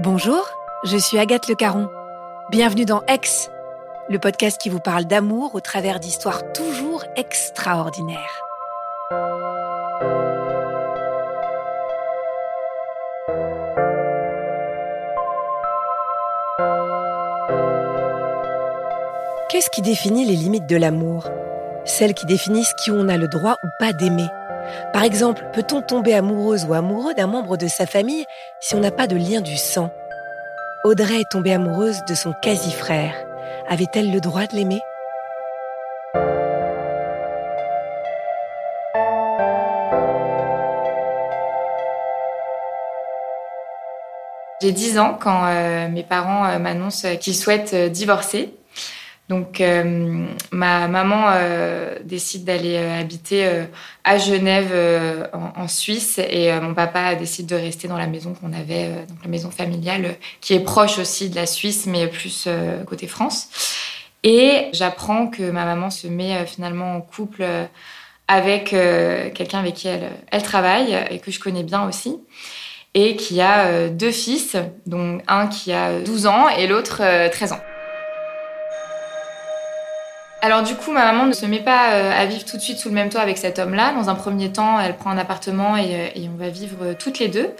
[0.00, 0.48] Bonjour,
[0.84, 1.88] je suis Agathe Le Caron.
[2.50, 3.50] Bienvenue dans Ex,
[4.08, 8.42] le podcast qui vous parle d'amour au travers d'histoires toujours extraordinaires.
[19.48, 21.28] Qu'est-ce qui définit les limites de l'amour?
[21.84, 24.28] Celles qui définissent qui on a le droit ou pas d'aimer.
[24.92, 28.24] Par exemple, peut-on tomber amoureuse ou amoureux d'un membre de sa famille
[28.60, 29.90] si on n'a pas de lien du sang?
[30.84, 33.14] Audrey est tombée amoureuse de son quasi-frère.
[33.68, 34.80] Avait-elle le droit de l'aimer?
[44.62, 48.54] J'ai 10 ans quand euh, mes parents euh, m'annoncent qu'ils souhaitent euh, divorcer.
[49.32, 53.50] Donc euh, ma maman euh, décide d'aller euh, habiter
[54.04, 54.74] à Genève
[55.32, 59.30] en, Suisse et mon papa décide de rester dans la maison qu'on avait, donc la
[59.30, 62.46] maison familiale qui est proche aussi de la Suisse mais plus
[62.86, 63.48] côté France.
[64.22, 67.46] Et j'apprends que ma maman se met finalement en couple
[68.28, 72.20] avec quelqu'un avec qui elle, elle, travaille et que je connais bien aussi
[72.92, 77.00] et qui a deux fils, dont un qui a 12 ans et l'autre
[77.30, 77.60] 13 ans.
[80.44, 82.76] Alors du coup, ma maman ne se met pas euh, à vivre tout de suite
[82.76, 83.92] sous le même toit avec cet homme-là.
[83.92, 87.20] Dans un premier temps, elle prend un appartement et, euh, on va vivre euh, toutes
[87.20, 87.54] les deux.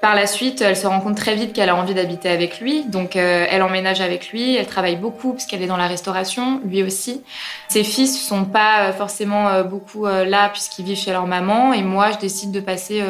[0.00, 2.84] Par la suite, elle se rend compte très vite qu'elle a envie d'habiter avec lui.
[2.84, 6.82] Donc elle emménage avec lui, elle travaille beaucoup parce qu'elle est dans la restauration, lui
[6.82, 7.22] aussi.
[7.68, 12.18] Ses fils sont pas forcément beaucoup là puisqu'ils vivent chez leur maman et moi, je
[12.18, 13.00] décide de passer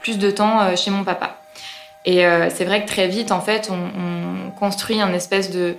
[0.00, 1.36] plus de temps chez mon papa.
[2.04, 5.76] Et c'est vrai que très vite, en fait, on, on construit un espèce de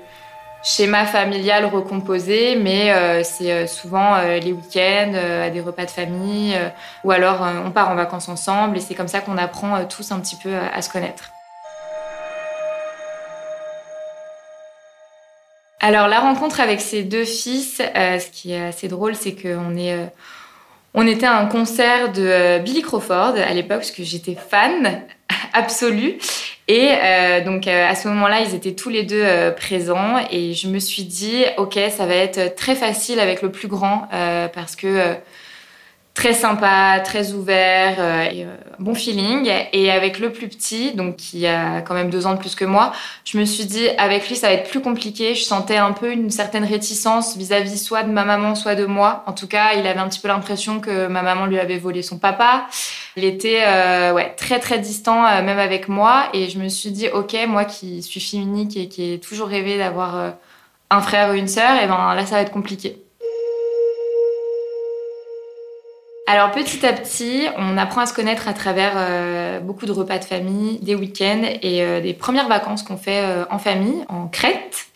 [0.65, 5.91] schéma familial recomposé, mais euh, c'est euh, souvent euh, les week-ends, à des repas de
[5.91, 6.57] famille,
[7.03, 10.19] ou alors on part en vacances ensemble, et c'est comme ça qu'on apprend tous un
[10.19, 11.29] petit peu à se connaître.
[15.79, 19.75] Alors la rencontre avec ces deux fils, ce qui est assez drôle, c'est qu'on
[20.95, 25.03] on était à un concert de Billy Crawford à l'époque, parce que j'étais fan
[25.53, 26.17] absolue.
[26.67, 30.17] Et euh, donc euh, à ce moment-là, ils étaient tous les deux euh, présents.
[30.31, 34.07] Et je me suis dit, ok, ça va être très facile avec le plus grand
[34.53, 35.15] parce que
[36.15, 37.99] très sympa, très ouvert,
[38.31, 38.47] et,
[38.79, 39.51] bon feeling.
[39.73, 42.65] Et avec le plus petit, donc qui a quand même deux ans de plus que
[42.65, 42.93] moi,
[43.23, 45.35] je me suis dit, avec lui, ça va être plus compliqué.
[45.35, 49.23] Je sentais un peu une certaine réticence vis-à-vis soit de ma maman, soit de moi.
[49.27, 52.01] En tout cas, il avait un petit peu l'impression que ma maman lui avait volé
[52.01, 52.67] son papa.
[53.17, 56.29] Il était euh, ouais, très très distant, euh, même avec moi.
[56.33, 59.77] Et je me suis dit, ok, moi qui suis féminique et qui ai toujours rêvé
[59.77, 60.31] d'avoir euh,
[60.89, 63.04] un frère ou une sœur, et ben là ça va être compliqué.
[66.27, 70.25] Alors petit à petit, on apprend à se connaître à travers beaucoup de repas de
[70.25, 74.87] famille, des week-ends et des premières vacances qu'on fait en famille, en Crète.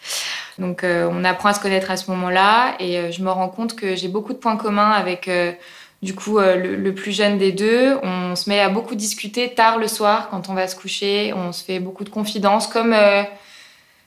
[0.57, 3.95] Donc on apprend à se connaître à ce moment-là et je me rends compte que
[3.95, 5.29] j'ai beaucoup de points communs avec
[6.01, 9.77] du coup, euh, le, plus jeune des deux, on se met à beaucoup discuter tard
[9.77, 11.33] le soir quand on va se coucher.
[11.35, 13.23] On se fait beaucoup de confidences, comme euh,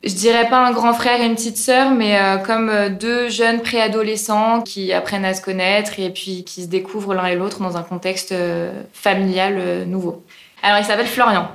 [0.04, 3.28] je dirais pas un grand frère et une petite sœur, mais euh, comme euh, deux
[3.28, 7.60] jeunes préadolescents qui apprennent à se connaître et puis qui se découvrent l'un et l'autre
[7.60, 10.24] dans un contexte euh, familial nouveau.
[10.62, 11.48] Alors il s'appelle Florian.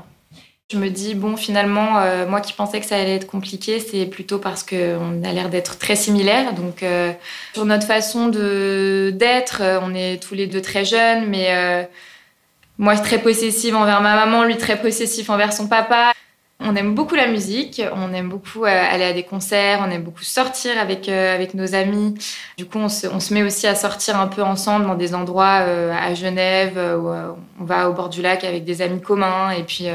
[0.72, 4.38] Je me dis, bon, finalement, moi qui pensais que ça allait être compliqué, c'est plutôt
[4.38, 6.54] parce qu'on a l'air d'être très similaires.
[6.54, 6.84] Donc,
[7.54, 11.88] sur notre façon d'être, on est tous les deux très jeunes, mais
[12.78, 16.12] moi très possessive envers ma maman, lui très possessif envers son papa.
[16.68, 20.04] On aime beaucoup la musique, on aime beaucoup euh, aller à des concerts, on aime
[20.04, 22.14] beaucoup sortir avec, euh, avec nos amis.
[22.58, 25.16] Du coup, on se, on se met aussi à sortir un peu ensemble dans des
[25.16, 27.08] endroits euh, à Genève, où
[27.62, 29.52] on va au bord du lac avec des amis communs.
[29.52, 29.88] Et puis,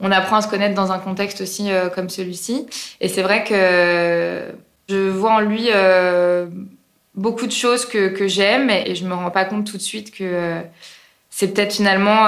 [0.00, 2.66] on apprend à se connaître dans un contexte aussi comme celui-ci.
[3.00, 4.52] Et c'est vrai que
[4.90, 5.68] je vois en lui
[7.14, 10.14] beaucoup de choses que, que j'aime et je me rends pas compte tout de suite
[10.14, 10.60] que
[11.30, 12.26] c'est peut-être finalement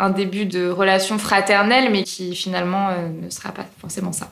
[0.00, 4.30] un début de relation fraternelle, mais qui finalement euh, ne sera pas forcément ça.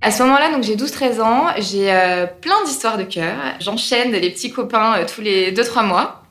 [0.00, 3.34] À ce moment-là, donc j'ai 12-13 ans, j'ai euh, plein d'histoires de cœur.
[3.58, 6.22] J'enchaîne les petits copains euh, tous les 2-3 mois.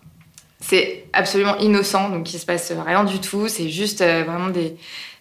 [0.61, 3.49] C'est absolument innocent, donc il se passe rien du tout.
[3.49, 4.77] C'est juste vraiment des,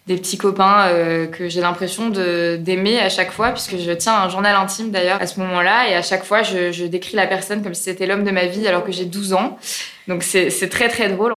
[0.07, 4.29] des petits copains euh, que j'ai l'impression d'aimer à chaque fois, puisque je tiens un
[4.29, 7.63] journal intime d'ailleurs à ce moment-là, et à chaque fois je, je décris la personne
[7.63, 9.57] comme si c'était l'homme de ma vie alors que j'ai 12 ans.
[10.07, 11.33] Donc c'est très très drôle.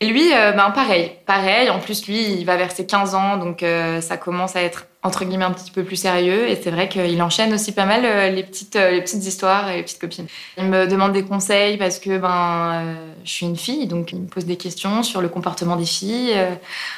[0.00, 1.70] Et lui, euh, ben pareil, pareil.
[1.70, 4.86] En plus, lui, il va vers ses 15 ans, donc euh, ça commence à être
[5.02, 6.48] entre guillemets un petit peu plus sérieux.
[6.48, 9.76] Et c'est vrai qu'il enchaîne aussi pas mal euh, les petites les petites histoires et
[9.76, 10.26] les petites copines.
[10.56, 14.26] Il me demande des conseils parce que ben je suis une fille, donc il me
[14.26, 16.34] pose des questions sur le comportement des filles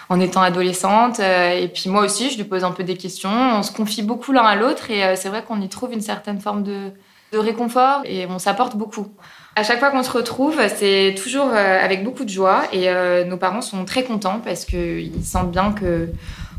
[0.09, 1.21] en étant adolescente.
[1.21, 3.31] et puis moi aussi, je lui pose un peu des questions.
[3.31, 6.41] On se confie beaucoup l'un à l'autre et c'est vrai qu'on y trouve une certaine
[6.41, 6.93] forme de
[7.33, 9.07] de réconfort et on s'apporte beaucoup.
[9.57, 13.25] À chaque fois qu'on se retrouve, c'est toujours euh, avec beaucoup de joie et euh,
[13.25, 16.09] nos parents sont très contents parce qu'ils sentent bien que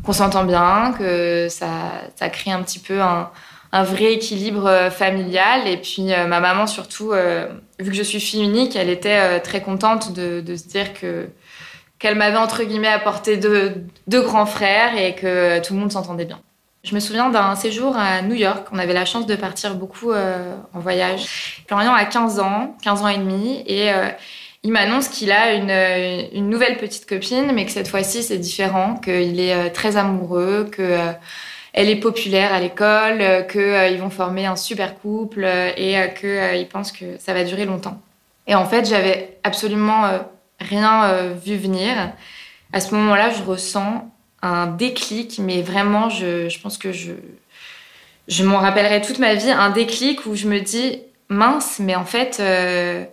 [0.04, 1.70] qu'on s'entend bien, que ça,
[2.16, 3.30] ça crée un petit peu un,
[3.84, 5.68] vrai équilibre euh, familial.
[5.68, 7.14] Et puis ma maman surtout,
[7.80, 11.28] vu que je suis fille unique, elle était très contente de, se dire que
[12.00, 16.26] qu'elle m'avait entre guillemets apporté deux, deux grands frères et que tout le monde s'entendait
[16.26, 16.42] bien.
[16.84, 18.68] Je me souviens d'un séjour à New York.
[18.72, 21.64] On avait la chance de partir beaucoup euh, en voyage.
[21.68, 24.08] Florian a 15 ans, 15 ans et demi, et euh,
[24.64, 28.38] il m'annonce qu'il a une, euh, une, nouvelle petite copine, mais que cette fois-ci c'est
[28.38, 30.98] différent, qu'il est très amoureux, que
[31.74, 35.46] elle est populaire à l'école, qu'ils vont former un super couple
[35.78, 38.02] et qu'il pense que ça va durer longtemps.
[38.46, 40.20] Et en fait, j'avais absolument
[40.60, 42.12] rien vu venir.
[42.74, 44.12] À ce moment-là, je ressens
[44.42, 50.26] un déclic, mais vraiment, je, pense que je, m'en rappellerai toute ma vie, un déclic
[50.26, 51.00] où je me dis,
[51.30, 53.04] mince, mais en fait, euh,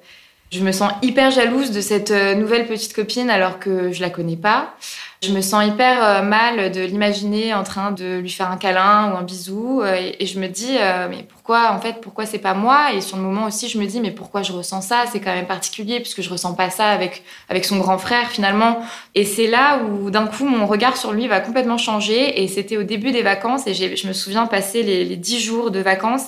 [0.50, 4.08] je me sens hyper jalouse de cette euh, nouvelle petite copine alors que je la
[4.08, 4.74] connais pas.
[5.22, 9.12] Je me sens hyper euh, mal de l'imaginer en train de lui faire un câlin
[9.12, 10.78] ou un bisou euh, et, je me dis
[11.10, 12.92] mais pourquoi en fait pourquoi c'est pas moi?
[12.94, 15.04] Et sur le moment aussi je me dis mais pourquoi je ressens ça?
[15.12, 18.80] C'est quand même particulier puisque je ressens pas ça avec avec son grand frère finalement.
[19.14, 22.42] Et c'est là où d'un coup mon regard sur lui va complètement changer.
[22.42, 25.80] Et c'était au début des vacances et je me souviens passer les dix jours de
[25.80, 26.26] vacances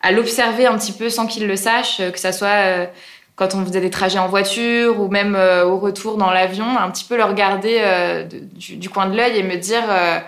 [0.00, 2.88] à l'observer un petit peu sans qu'il le sache que ça soit
[3.38, 6.90] quand on faisait des trajets en voiture ou même euh, au retour dans l'avion, un
[6.90, 10.18] petit peu le regarder euh, du, coin de l'œil et me dire euh,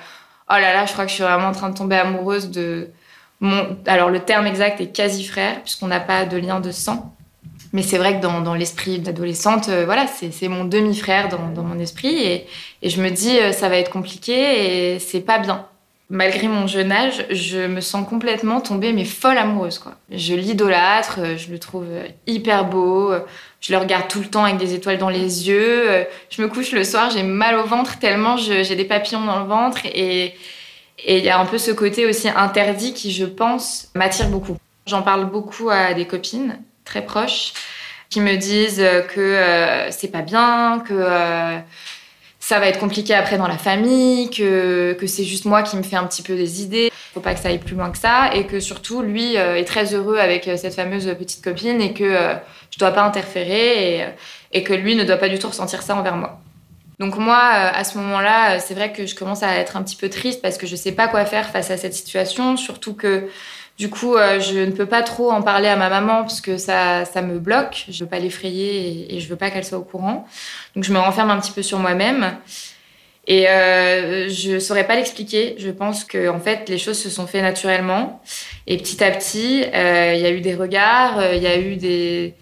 [0.49, 2.89] oh là là, je crois que je suis vraiment en train de tomber amoureuse de
[3.41, 3.77] mon.
[3.87, 7.13] Alors le terme exact est quasi frère puisqu'on n'a pas de lien de sang.
[7.73, 11.79] Mais c'est vrai que dans, dans l'esprit d'adolescente, voilà, c'est mon demi-frère dans, dans, mon
[11.79, 12.17] esprit.
[12.17, 12.47] Et,
[12.83, 15.67] et, je me dis, ça va être compliqué et c'est pas bien
[16.11, 19.81] malgré mon jeune âge, je me sens complètement tombée, mais folle amoureuse.
[20.11, 23.21] Je l'idolâtre, euh, je le trouve euh, hyper beau, euh,
[23.61, 26.07] je le regarde tout le temps avec des étoiles dans les yeux.
[26.29, 29.47] Je me couche le soir, j'ai mal au ventre tellement j'ai des papillons dans le
[29.47, 29.81] ventre.
[29.85, 30.35] Et
[31.07, 34.57] il y a un peu ce côté aussi interdit qui, je pense, m'attire beaucoup.
[34.87, 37.53] J'en parle beaucoup à des copines très proches
[38.09, 38.83] qui me disent
[39.15, 41.61] que c'est pas bien, que
[42.51, 45.85] ça va être compliqué après dans la famille, que, que c'est juste moi qui me
[45.85, 46.91] fais un petit peu des idées.
[47.15, 48.35] Faut pas que ça aille plus loin que ça.
[48.35, 51.93] Et que surtout, lui euh, est très heureux avec euh, cette fameuse petite copine et
[51.93, 52.35] que euh,
[52.73, 54.05] je dois pas interférer et,
[54.53, 56.41] et, que lui ne doit pas du tout ressentir ça envers moi.
[56.99, 60.09] Donc moi, à ce moment-là, c'est vrai que je commence à être un petit peu
[60.09, 63.29] triste parce que je sais pas quoi faire face à cette situation, surtout que
[63.81, 66.59] du coup, euh, je ne peux pas trop en parler à ma maman parce que
[66.59, 67.87] ça, ça me bloque.
[67.89, 70.27] Je veux pas l'effrayer et, je veux pas qu'elle soit au courant.
[70.77, 72.37] Donc je me renferme un petit peu sur moi-même.
[73.27, 75.55] Et euh, je saurais pas l'expliquer.
[75.57, 78.21] Je pense que en fait, les choses se sont faites naturellement.
[78.67, 81.59] Et petit à petit, euh, il y a eu des regards, euh, il y a
[81.59, 82.35] eu des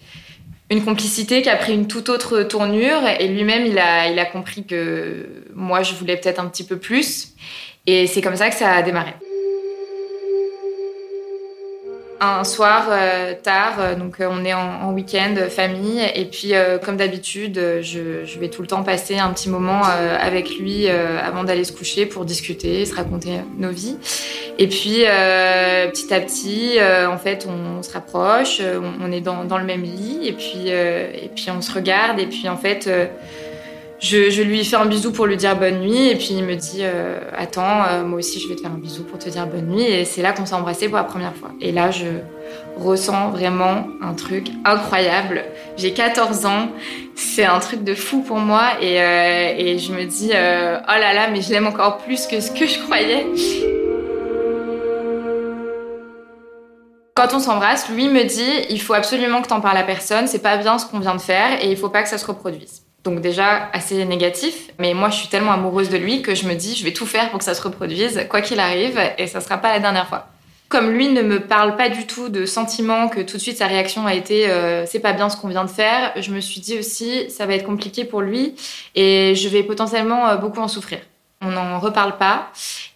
[0.70, 3.06] une complicité qui a pris une toute autre tournure.
[3.20, 6.78] Et lui-même, il a, il a compris que moi, je voulais peut-être un petit peu
[6.78, 7.34] plus.
[7.86, 9.14] Et c'est comme ça que ça a démarré
[12.20, 16.52] un soir euh, tard, euh, donc euh, on est en, week-end, famille, et puis
[16.84, 21.62] comme d'habitude, je, vais tout le temps passer un petit moment avec lui avant d'aller
[21.62, 23.96] se coucher pour discuter, se raconter nos vies.
[24.58, 28.60] Et puis petit à petit, en fait, on, se rapproche,
[29.00, 32.26] on, est dans, dans, le même lit, et puis et puis on se regarde, et
[32.26, 32.88] puis en fait
[34.00, 36.80] je, lui fais un bisou pour lui dire bonne nuit et puis il me dit
[36.82, 39.66] euh, attends euh, moi aussi je vais te faire un bisou pour te dire bonne
[39.66, 39.82] nuit.
[39.82, 41.50] Et c'est là qu'on s'est embrassé pour la première fois.
[41.60, 42.06] Et là je
[42.76, 45.44] ressens vraiment un truc incroyable.
[45.76, 46.68] J'ai 14 ans.
[47.16, 48.80] C'est un truc de fou pour moi.
[48.80, 52.40] Et, euh, et je me dis oh là là mais je l'aime encore plus que
[52.40, 53.26] ce que je croyais.
[57.16, 60.38] Quand on s'embrasse, lui me dit il faut absolument que t'en parles à personne, c'est
[60.38, 62.87] pas bien ce qu'on vient de faire et il faut pas que ça se reproduise.
[63.08, 66.52] Donc déjà assez négatif, mais moi je suis tellement amoureuse de lui que je me
[66.52, 69.40] dis je vais tout faire pour que ça se reproduise, quoi qu'il arrive, et ça
[69.40, 70.26] sera pas la dernière fois.
[70.68, 73.66] Comme lui ne me parle pas du tout de sentiments, que tout de suite sa
[73.66, 76.60] réaction a été euh, c'est pas bien ce qu'on vient de faire, je me suis
[76.60, 78.54] dit aussi ça va être compliqué pour lui
[78.94, 80.98] et je vais potentiellement euh, beaucoup en souffrir.
[81.40, 82.48] On n'en reparle pas.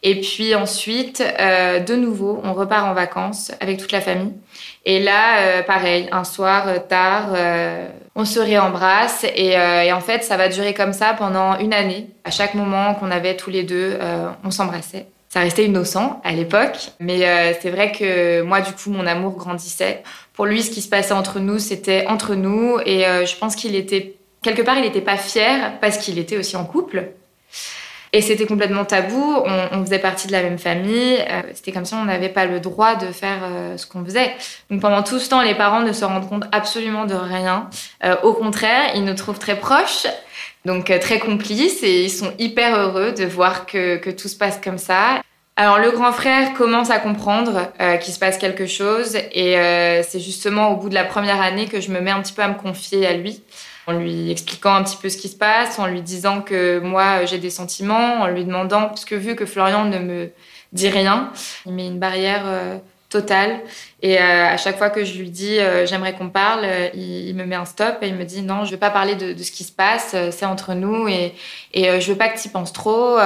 [0.02, 4.33] Et puis ensuite, euh, de nouveau, on repart en vacances avec toute la famille.
[4.85, 7.37] Et là, pareil, un soir tard,
[8.14, 12.09] on se réembrasse et, et, en fait, ça va durer comme ça pendant une année.
[12.25, 13.99] À chaque moment qu'on avait tous les deux,
[14.45, 15.07] on s'embrassait.
[15.31, 17.21] Ça restait innocent à l'époque, mais
[17.62, 20.02] c'est vrai que moi, du coup, mon amour grandissait.
[20.35, 23.75] Pour lui, ce qui se passait entre nous, c'était entre nous et je pense qu'il
[23.75, 27.12] était quelque part, il n'était pas fier parce qu'il était aussi en couple.
[28.14, 29.42] Et c'était complètement tabou.
[29.73, 31.16] On, faisait partie de la même famille.
[31.19, 34.35] Euh, c'était comme si on n'avait pas le droit de faire euh, ce qu'on faisait.
[34.71, 37.71] Donc pendant tout ce temps, les parents ne se rendent compte absolument de rien.
[38.04, 40.07] Euh, au contraire, ils nous trouvent très proches.
[40.64, 44.61] Donc très complices et ils sont hyper heureux de voir que, que tout se passe
[44.62, 45.21] comme ça.
[45.57, 49.57] Alors le grand frère commence à comprendre qu'il se passe quelque chose et
[50.04, 52.42] c'est justement au bout de la première année que je me mets un petit peu
[52.42, 53.42] à me confier à lui
[53.86, 57.24] en lui expliquant un petit peu ce qui se passe, en lui disant que moi
[57.24, 60.30] j'ai des sentiments, en lui demandant, parce que vu que Florian ne me
[60.72, 61.30] dit rien,
[61.66, 62.78] il met une barrière euh,
[63.10, 63.60] totale.
[64.00, 67.44] Et euh, à chaque fois que je lui dis euh, j'aimerais qu'on parle, il, me
[67.44, 69.64] met un stop et il me dit non, je veux pas parler de, ce qui
[69.64, 71.34] se passe, c'est entre nous et,
[71.74, 73.18] et je veux pas que tu y penses trop.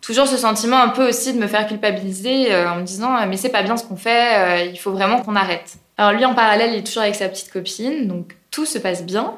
[0.00, 3.48] toujours ce sentiment un peu aussi de me faire culpabiliser en me disant mais c'est
[3.48, 5.76] pas bien ce qu'on fait, il faut vraiment qu'on arrête.
[5.96, 9.02] Alors lui en parallèle, il est toujours avec sa petite copine, donc tout se passe
[9.04, 9.34] bien.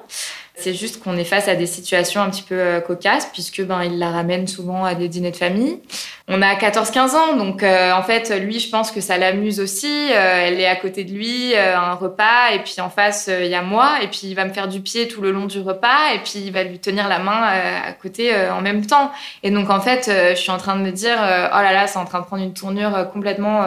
[0.56, 3.82] C'est juste qu'on est face à des situations un petit peu euh, cocasses puisque ben
[3.82, 5.80] il la ramène souvent à des dîners de famille.
[6.28, 10.12] On a 14-15 ans donc euh, en fait lui je pense que ça l'amuse aussi.
[10.12, 13.54] Euh, elle est à côté de lui un repas et puis en face il y
[13.56, 16.12] a moi et puis il va me faire du pied tout le long du repas
[16.14, 19.10] et puis il va lui tenir la main à côté en même temps.
[19.42, 21.98] Et donc en fait je suis en train de me dire oh là là c'est
[21.98, 23.66] en train de prendre une tournure complètement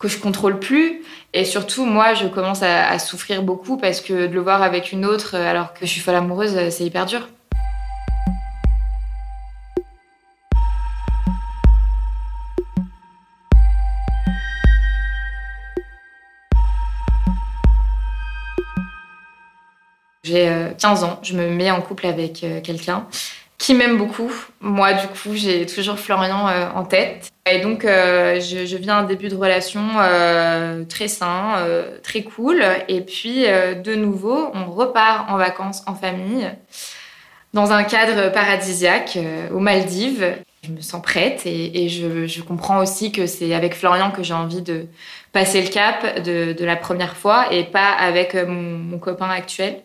[0.00, 1.02] que je contrôle plus.
[1.32, 5.04] Et surtout, moi, je commence à, souffrir beaucoup parce que de le voir avec une
[5.04, 7.28] autre euh, alors que je suis folle amoureuse, euh, c'est hyper dur.
[20.22, 23.06] J'ai 15 euh, ans, je me mets en couple avec quelqu'un
[23.60, 24.32] qui m'aime beaucoup.
[24.60, 27.30] Moi, du coup, j'ai toujours Florian euh, en tête.
[27.44, 31.56] Et donc, euh, je, je, viens un début de relation euh, très sain,
[32.02, 32.64] très cool.
[32.88, 36.50] Et puis, de nouveau, on repart en vacances en famille,
[37.52, 39.18] dans un cadre paradisiaque,
[39.52, 40.36] aux Maldives.
[40.62, 44.22] Je me sens prête et, et je, je, comprends aussi que c'est avec Florian que
[44.22, 44.86] j'ai envie de
[45.32, 49.80] passer le cap de, de, la première fois et pas avec mon, mon copain actuel.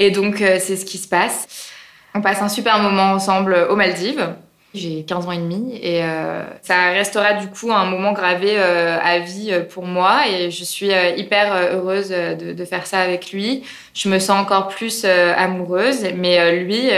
[0.00, 1.73] Et donc, c'est ce qui se passe.
[2.14, 4.34] On passe un super moment ensemble aux Maldives.
[4.74, 8.98] J'ai 15 ans et demi et euh, ça restera du coup un moment gravé euh,
[9.00, 13.62] à vie euh, pour moi et je suis hyper heureuse de, faire ça avec lui.
[13.94, 16.90] Je me sens encore plus amoureuse, mais lui,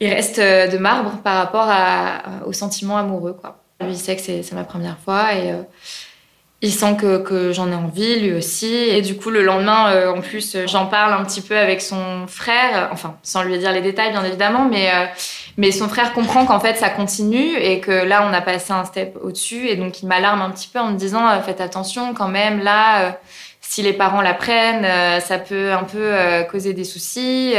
[0.00, 3.36] il reste de marbre par rapport à, aux sentiments amoureux.
[3.40, 3.58] Quoi.
[3.80, 5.52] Lui, il sait que c'est ma première fois et
[6.60, 8.74] il sent que, que j'en ai envie, lui aussi.
[8.74, 11.80] Et du coup, le lendemain, euh, en plus, euh, j'en parle un petit peu avec
[11.80, 15.04] son frère, enfin, sans lui dire les détails, bien évidemment, mais, euh,
[15.56, 18.84] mais son frère comprend qu'en fait, ça continue et que là, on a passé un
[18.84, 19.68] step au-dessus.
[19.68, 23.18] Et donc, il m'alarme un petit peu en me disant, faites attention quand même, là,
[23.60, 26.12] si les parents la prennent, ça peut un peu
[26.50, 27.54] causer des soucis.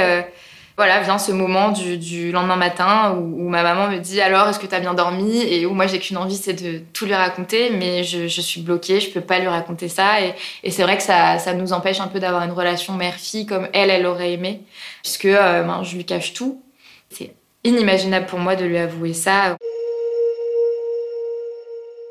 [0.79, 4.65] Voilà, vient ce moment du, lendemain matin où, ma maman me dit alors est-ce que
[4.65, 5.41] tu as bien dormi?
[5.41, 9.01] Et où moi j'ai qu'une envie c'est de tout lui raconter mais je, suis bloquée,
[9.01, 12.21] je peux pas lui raconter ça et, c'est vrai que ça, nous empêche un peu
[12.21, 14.61] d'avoir une relation mère-fille comme elle, elle aurait aimé
[15.03, 16.63] puisque euh, ben, je lui cache tout.
[17.09, 17.33] C'est
[17.65, 19.57] inimaginable pour moi de lui avouer ça.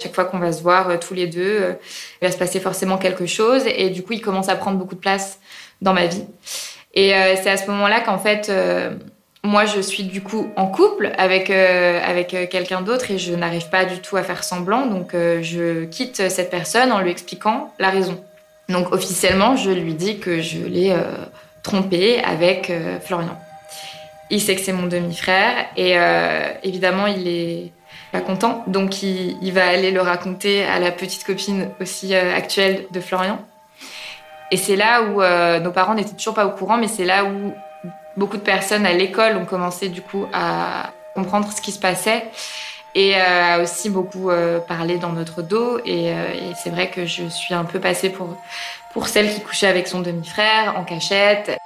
[0.03, 1.73] Chaque fois qu'on va se voir euh, tous les deux, euh,
[2.21, 4.95] il va se passer forcément quelque chose et du coup il commence à prendre beaucoup
[4.95, 5.41] de place
[5.81, 6.27] dans ma vie.
[6.99, 8.91] Et euh, c'est à ce moment-là qu'en fait, euh,
[9.45, 13.69] moi, je suis du coup en couple avec, euh, avec quelqu'un d'autre et je n'arrive
[13.69, 14.85] pas du tout à faire semblant.
[14.85, 18.21] Donc, je quitte cette personne en lui expliquant la raison.
[18.69, 20.93] Donc, officiellement, je lui dis que je l'ai
[21.63, 22.73] trompé avec
[23.05, 23.39] Florian.
[24.31, 25.95] Il sait que c'est mon demi-frère et
[26.65, 27.73] évidemment, il est
[28.11, 28.65] pas content.
[28.67, 33.39] Donc, il, va aller le raconter à la petite copine aussi actuelle de Florian.
[34.51, 37.25] Et c'est là où euh, nos parents n'étaient toujours pas au courant, mais c'est là
[37.25, 37.55] où
[38.17, 42.25] beaucoup de personnes à l'école ont commencé du coup à comprendre ce qui se passait
[42.95, 45.79] et euh, aussi beaucoup euh, parler dans notre dos.
[45.85, 46.13] Et,
[46.63, 48.37] c'est vrai que je suis un peu passée pour,
[48.93, 51.57] pour celle qui couchait avec son demi-frère en cachette.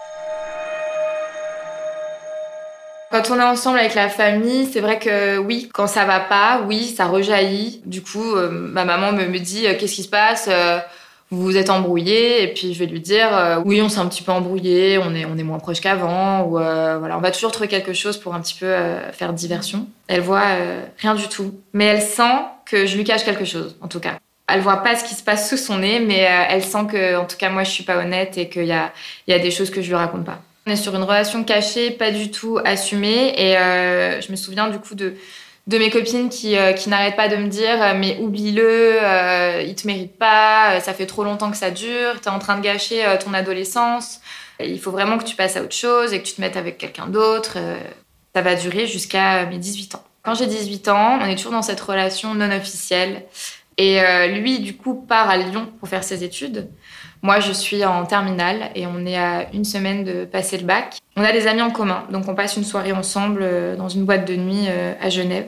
[3.13, 6.63] Quand on est ensemble avec la famille, c'est vrai que oui, quand ça va pas,
[6.67, 7.83] oui, ça rejaillit.
[7.85, 10.49] Du coup, ma maman me, me dit qu'est-ce qui se passe?
[11.33, 14.07] Vous vous êtes embrouillé et puis je vais lui dire euh, oui on s'est un
[14.07, 17.31] petit peu embrouillé on est on est moins proche qu'avant ou euh, voilà on va
[17.31, 19.89] toujours trouver quelque chose pour un petit peu euh, faire diversion.
[20.09, 20.45] Elle voit
[20.99, 24.19] rien du tout mais elle sent que je lui cache quelque chose en tout cas.
[24.47, 27.25] Elle voit pas ce qui se passe sous son nez mais elle sent que en
[27.25, 28.93] tout cas moi je suis pas honnête et qu'il y a
[29.27, 30.43] il y a des choses que je lui raconte pas.
[30.67, 34.79] On est sur une relation cachée pas du tout assumée et je me souviens du
[34.79, 35.15] coup de
[35.69, 39.63] de mes copines qui, euh, qui n'arrêtent pas de me dire euh, mais oublie-le, euh,
[39.65, 42.57] il te mérite pas, ça fait trop longtemps que ça dure, tu es en train
[42.57, 44.21] de gâcher ton adolescence,
[44.61, 46.79] il faut vraiment que tu passes à autre chose et que tu te mettes avec
[46.79, 47.59] quelqu'un d'autre.
[48.35, 50.05] ça va durer jusqu'à mes 18 ans.
[50.25, 53.25] Quand j'ai 18 ans, on est toujours dans cette relation non officielle
[53.79, 56.69] et lui du coup part à Lyon pour faire ses études.
[57.25, 60.99] Moi, je suis en terminale et on est à une semaine de passer le bac.
[61.17, 64.05] On a des amis en commun, donc on passe une soirée ensemble euh, dans une
[64.05, 65.47] boîte de nuit euh, à Genève.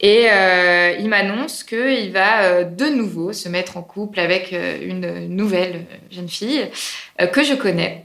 [0.00, 5.84] Et euh, il m'annonce qu'il va de nouveau se mettre en couple avec une nouvelle
[6.10, 6.66] jeune fille
[7.32, 8.04] que je connais,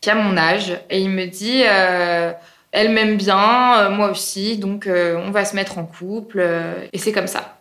[0.00, 0.78] qui a mon âge.
[0.90, 5.86] Et il me dit, elle m'aime bien, moi aussi, donc on va se mettre en
[5.86, 6.40] couple.
[6.92, 7.59] et c'est comme ça.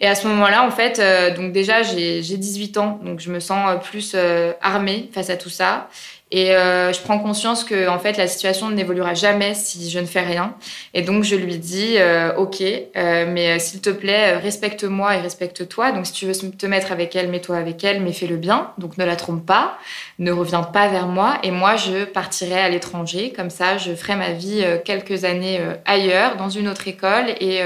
[0.00, 3.38] Et à ce moment-là, en fait, euh, donc déjà, j'ai 18 ans, donc je me
[3.38, 5.88] sens euh, plus euh, armée face à tout ça.
[6.32, 10.20] Et je prends conscience que en fait la situation n'évoluera jamais si je ne fais
[10.20, 10.54] rien.
[10.94, 11.96] Et donc je lui dis
[12.36, 12.62] ok,
[12.94, 15.90] mais s'il te plaît respecte-moi et respecte-toi.
[15.90, 18.70] Donc si tu veux te mettre avec elle, mets-toi avec elle, mais fais le bien.
[18.78, 19.76] Donc ne la trompe pas,
[20.20, 21.38] ne reviens pas vers moi.
[21.42, 23.32] Et moi je partirai à l'étranger.
[23.34, 27.60] Comme ça, je ferai ma vie quelques années ailleurs, dans une autre école, et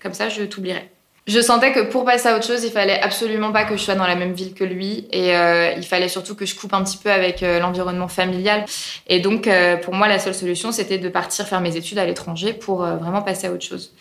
[0.00, 0.88] comme ça je t'oublierai.
[1.30, 3.94] Je sentais que pour passer à autre chose, il fallait absolument pas que je sois
[3.94, 6.82] dans la même ville que lui et euh, il fallait surtout que je coupe un
[6.82, 8.64] petit peu avec euh, l'environnement familial.
[9.06, 12.04] Et donc, euh, pour moi, la seule solution, c'était de partir faire mes études à
[12.04, 13.92] l'étranger pour vraiment passer à autre chose.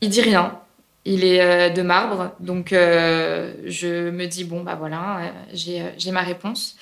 [0.00, 0.58] Il dit rien.
[1.04, 5.18] Il est de marbre, donc je me dis bon bah voilà,
[5.52, 6.76] j'ai ma réponse.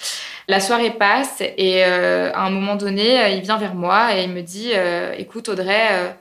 [0.46, 4.42] La soirée passe et à un moment donné, il vient vers moi et il me
[4.42, 4.72] dit
[5.16, 6.14] écoute Audrey,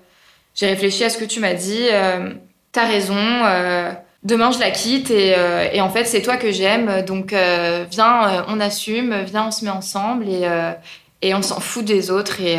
[0.55, 1.89] j'ai réfléchi à ce que tu m'as dit
[2.71, 3.91] t'as raison, euh,
[4.23, 7.85] demain je la quitte et, euh, et en fait c'est toi que j'aime, donc euh,
[7.89, 10.25] viens, on assume, viens, on se met ensemble
[11.21, 12.57] et, on s'en fout des autres et,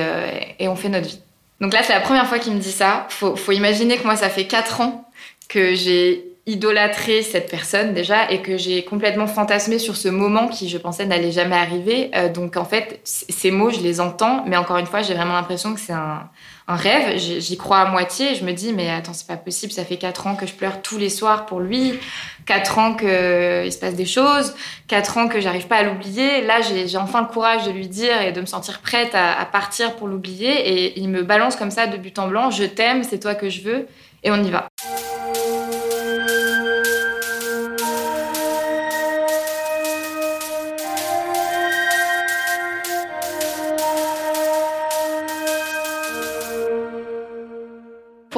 [0.58, 1.22] et, on fait notre vie.
[1.60, 3.06] Donc là c'est la première fois qu'il me dit ça.
[3.10, 5.10] Faut, faut imaginer que moi ça fait 4 ans
[5.48, 10.68] que j'ai idolâtré cette personne déjà et que j'ai complètement fantasmé sur ce moment qui
[10.68, 12.10] je pensais n'allait jamais arriver.
[12.34, 15.74] donc en fait ces mots je les entends mais encore une fois j'ai vraiment l'impression
[15.74, 16.30] que c'est un
[16.70, 17.18] un rêve.
[17.18, 18.34] J'y crois à moitié.
[18.34, 19.72] Je me dis, mais attends, c'est pas possible.
[19.72, 21.98] Ça fait quatre ans que je pleure tous les soirs pour lui.
[22.46, 24.54] Quatre ans qu'il se passe des choses.
[24.86, 26.42] Quatre ans que j'arrive pas à l'oublier.
[26.42, 29.96] Là, j'ai enfin le courage de lui dire et de me sentir prête à, partir
[29.96, 30.50] pour l'oublier.
[30.50, 32.50] Et il me balance comme ça de but en blanc.
[32.50, 33.88] Je t'aime, c'est toi que je veux.
[34.22, 34.68] Et on y va.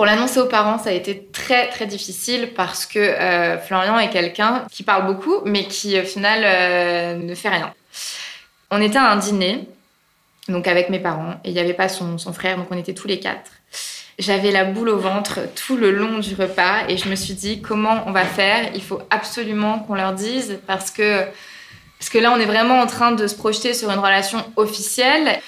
[0.03, 4.11] Pour l'annoncer aux parents, ça a été très très difficile parce que euh, Florian est
[4.11, 7.73] quelqu'un qui parle beaucoup, mais qui au final euh, ne fait rien.
[8.73, 9.69] On était à un dîner,
[10.49, 13.07] donc avec mes parents, et il n'y avait pas son, frère, donc on était tous
[13.07, 13.53] les quatre.
[14.19, 17.63] J'avais la boule au ventre tout le long du repas et je me suis dit
[17.63, 18.75] comment on va faire?
[18.75, 21.23] Il faut absolument qu'on leur dise parce que
[22.01, 25.39] parce que là on est vraiment en train de se projeter sur une relation officielle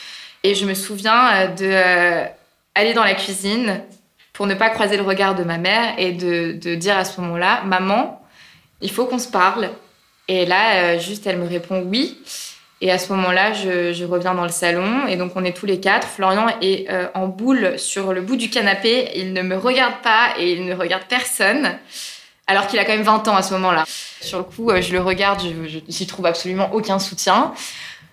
[0.45, 2.25] Et je me souviens de
[2.77, 3.83] aller dans la cuisine
[4.35, 7.63] pour ne pas croiser le regard de ma mère et de, dire à ce moment-là,
[7.65, 8.23] maman,
[8.83, 9.71] il faut qu'on se parle.
[10.29, 12.19] Et là, juste, elle me répond oui.
[12.83, 15.81] Et à ce moment-là, je, reviens dans le salon et donc on est tous les
[15.81, 16.07] quatre.
[16.07, 19.13] Florian est en boule sur le bout du canapé.
[19.15, 21.79] Il ne me regarde pas et il ne regarde personne
[22.47, 23.85] alors qu'il a quand même 20 ans à ce moment-là.
[24.21, 27.53] Sur le coup, euh, je le regarde, je n'y trouve absolument aucun soutien.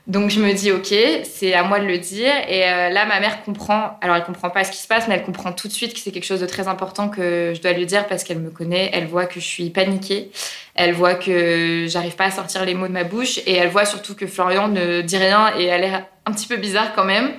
[0.08, 2.34] Donc je me dis ok, c'est à moi de le dire.
[2.48, 3.98] Et euh, là, ma mère comprend.
[4.02, 6.00] Alors elle comprend pas ce qui se passe, mais elle comprend tout de suite que
[6.00, 8.90] c'est quelque chose de très important que je dois lui dire parce qu'elle me connaît.
[8.94, 10.32] Elle voit que je suis paniquée.
[10.76, 13.86] Elle voit que j'arrive pas à sortir les mots de ma bouche et elle voit
[13.86, 17.34] surtout que Florian ne dit rien et a l'air un petit peu bizarre quand même.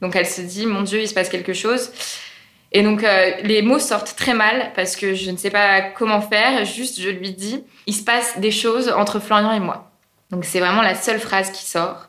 [0.00, 1.90] Donc elle se dit mon Dieu, il se passe quelque chose.
[2.72, 6.20] Et donc, euh, les mots sortent très mal parce que je ne sais pas comment
[6.20, 6.64] faire.
[6.64, 9.90] Juste, je lui dis, il se passe des choses entre Florian et moi.
[10.30, 12.07] Donc, c'est vraiment la seule phrase qui sort.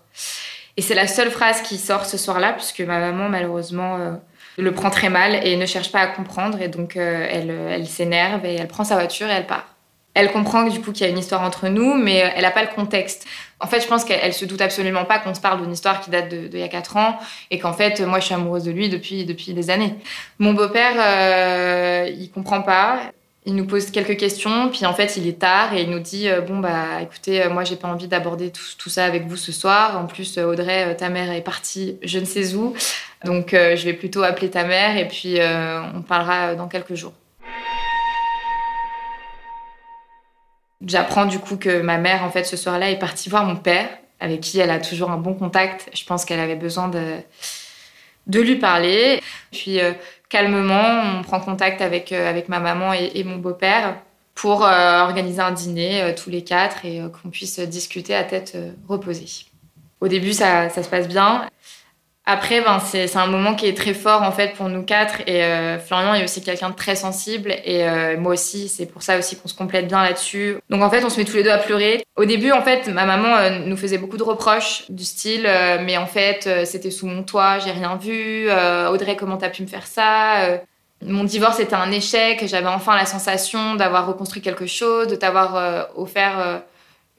[0.77, 4.11] Et c'est la seule phrase qui sort ce soir-là, puisque ma maman, malheureusement, euh,
[4.57, 6.61] le prend très mal et ne cherche pas à comprendre.
[6.61, 9.75] Et donc, euh, elle, elle s'énerve et elle prend sa voiture et elle part.
[10.13, 12.63] Elle comprend du coup qu'il y a une histoire entre nous, mais elle n'a pas
[12.63, 13.25] le contexte.
[13.59, 16.09] En fait, je pense qu'elle se doute absolument pas qu'on se parle d'une histoire qui
[16.09, 17.19] date d'il y a 4 ans
[17.51, 19.95] et qu'en fait, moi, je suis amoureuse de lui depuis, depuis des années.
[20.39, 23.01] Mon beau-père, euh, il comprend pas.
[23.49, 26.29] Il nous pose quelques questions, puis en fait, il est tard et il nous dit
[26.29, 29.51] euh, Bon, bah écoutez, euh, moi, j'ai pas envie d'aborder tout, ça avec vous ce
[29.51, 29.97] soir.
[29.97, 32.75] En plus, Audrey, ta mère est partie je ne sais où.
[33.25, 35.39] Donc, je vais plutôt appeler ta mère et puis
[35.95, 37.13] on parlera dans quelques jours.
[40.85, 43.89] J'apprends du coup que ma mère, en fait, ce soir-là, est partie voir mon père,
[44.19, 45.89] avec qui elle a toujours un bon contact.
[45.95, 47.15] Je pense qu'elle avait besoin de,
[48.27, 49.21] de lui parler.
[49.51, 49.91] Puis, euh,
[50.29, 53.97] calmement, on prend contact avec, euh, avec ma maman et, mon beau-père
[54.35, 59.25] pour euh, organiser un dîner tous les quatre et qu'on puisse discuter à tête reposée.
[59.99, 61.45] Au début, ça, ça se passe bien.
[62.31, 65.21] Après, ben, c'est un moment qui est très fort en fait pour nous quatre.
[65.25, 67.55] Et euh, Florian est aussi quelqu'un de très sensible.
[67.65, 70.57] Et euh, moi aussi, c'est pour ça aussi qu'on se complète bien là-dessus.
[70.69, 72.05] Donc en fait, on se met tous les deux à pleurer.
[72.17, 75.49] Au début, en fait, ma maman euh, nous faisait beaucoup de reproches du style
[75.83, 78.47] Mais en fait, c'était sous mon toit, j'ai rien vu.
[78.91, 80.59] Audrey, comment t'as pu me faire ça
[81.01, 85.87] mon divorce était un échec, j'avais enfin la sensation d'avoir reconstruit quelque chose, de t'avoir
[85.95, 86.61] offert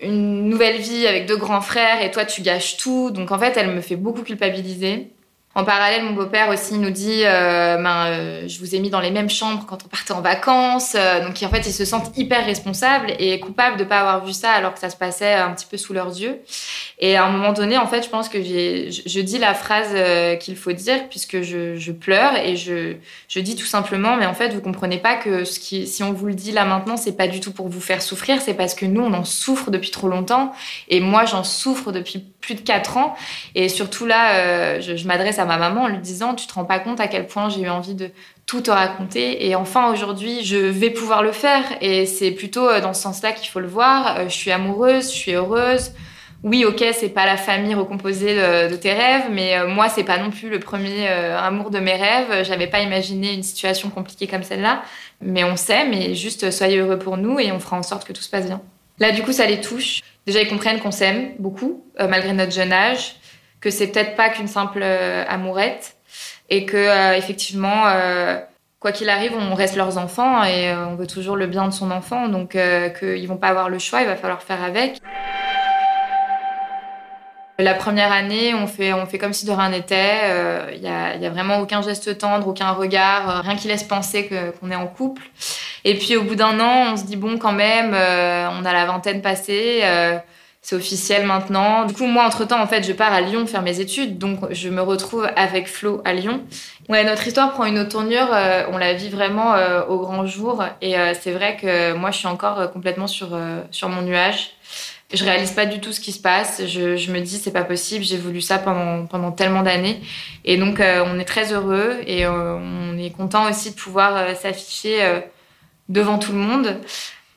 [0.02, 3.10] une nouvelle vie avec deux grands frères et toi tu gâches tout.
[3.10, 5.12] Donc en fait, elle me fait beaucoup culpabiliser.
[5.56, 9.00] En parallèle, mon beau-père aussi nous dit euh, ben, euh, Je vous ai mis dans
[9.00, 10.94] les mêmes chambres quand on partait en vacances.
[10.96, 14.24] Euh, donc, en fait, ils se sentent hyper responsables et coupables de ne pas avoir
[14.24, 16.38] vu ça alors que ça se passait un petit peu sous leurs yeux.
[17.00, 19.92] Et à un moment donné, en fait, je pense que je, dis la phrase
[20.38, 24.60] qu'il faut dire puisque je, pleure et je, dis tout simplement Mais en fait, vous
[24.60, 27.68] comprenez pas que si on vous le dit là maintenant, c'est pas du tout pour
[27.68, 30.52] vous faire souffrir, c'est parce que nous, on en souffre depuis trop longtemps.
[30.88, 33.16] Et moi, j'en souffre depuis plus de 4 ans.
[33.56, 36.78] Et surtout là, je m'adresse à ma maman en lui disant Tu te rends pas
[36.78, 38.10] compte à quel point j'ai eu envie de
[38.50, 39.46] tout te raconter.
[39.46, 41.62] Et enfin, aujourd'hui, je vais pouvoir le faire.
[41.80, 44.16] Et c'est plutôt euh, dans ce sens-là qu'il faut le voir.
[44.16, 45.92] Euh, je suis amoureuse, je suis heureuse.
[46.42, 50.18] Oui, ok, c'est pas la famille recomposée de, tes rêves, mais euh, moi, c'est pas
[50.18, 52.44] non plus le premier amour de mes rêves.
[52.44, 54.82] J'avais pas imaginé une situation compliquée comme celle-là.
[55.20, 58.12] Mais on sait, mais juste soyez heureux pour nous et on fera en sorte que
[58.12, 58.60] tout se passe bien.
[58.98, 60.00] Là, du coup, ça les touche.
[60.26, 63.19] Déjà, ils comprennent qu'on s'aime beaucoup, malgré notre jeune âge
[63.60, 65.96] que c'est peut-être pas qu'une simple euh, amourette
[66.48, 68.38] et que euh, effectivement euh,
[68.80, 71.90] quoi qu'il arrive on reste leurs enfants et on veut toujours le bien de son
[71.90, 72.56] enfant donc
[72.98, 75.00] qu'ils vont pas avoir le choix il va falloir faire avec
[77.58, 80.72] la première année, on fait, on fait comme si de rien n'était.
[80.72, 84.30] Il n'y a, y a, vraiment aucun geste tendre, aucun regard, rien qui laisse penser
[84.58, 85.20] qu'on est en couple.
[85.84, 88.86] Et puis au bout d'un an, on se dit bon, quand même, on a la
[88.86, 89.82] vingtaine passée
[90.62, 91.86] c'est officiel maintenant.
[91.86, 94.68] Du coup, moi, entre-temps, en fait, je pars à Lyon faire mes études, donc je
[94.68, 96.42] me retrouve avec Flo à Lyon.
[96.90, 100.26] Ouais, notre histoire prend une autre tournure, euh, on la vit vraiment euh, au grand
[100.26, 103.28] jour, et euh, c'est vrai que moi, je suis encore complètement sur,
[103.70, 104.50] sur mon nuage.
[105.12, 106.62] Je réalise pas du tout ce qui se passe.
[106.66, 110.00] Je, je me dis, c'est pas possible, j'ai voulu ça pendant, pendant tellement d'années.
[110.44, 115.22] Et donc, on est très heureux, et on est content aussi de pouvoir s'afficher
[115.88, 116.76] devant tout le monde.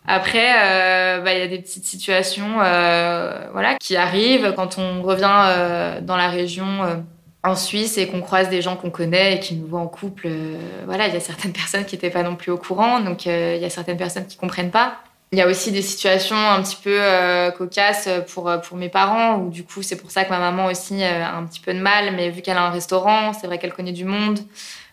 [0.06, 5.02] Après, euh, bah, il y a des petites situations euh, voilà, qui arrivent quand on
[5.02, 6.66] revient euh, dans la région
[7.44, 10.30] en Suisse et qu'on croise des gens qu'on connaît et qui nous voient en couple.
[10.86, 13.58] voilà, il y a certaines personnes qui n'étaient pas non plus au courant, donc il
[13.58, 14.98] y a certaines personnes qui comprennent pas.
[15.32, 17.00] Il y a aussi des situations un petit peu
[17.58, 21.04] cocasses pour, pour mes parents, où du coup, c'est pour ça que ma maman aussi
[21.04, 23.74] a un petit peu de mal, mais vu qu'elle a un restaurant, c'est vrai qu'elle
[23.74, 24.40] connaît du monde.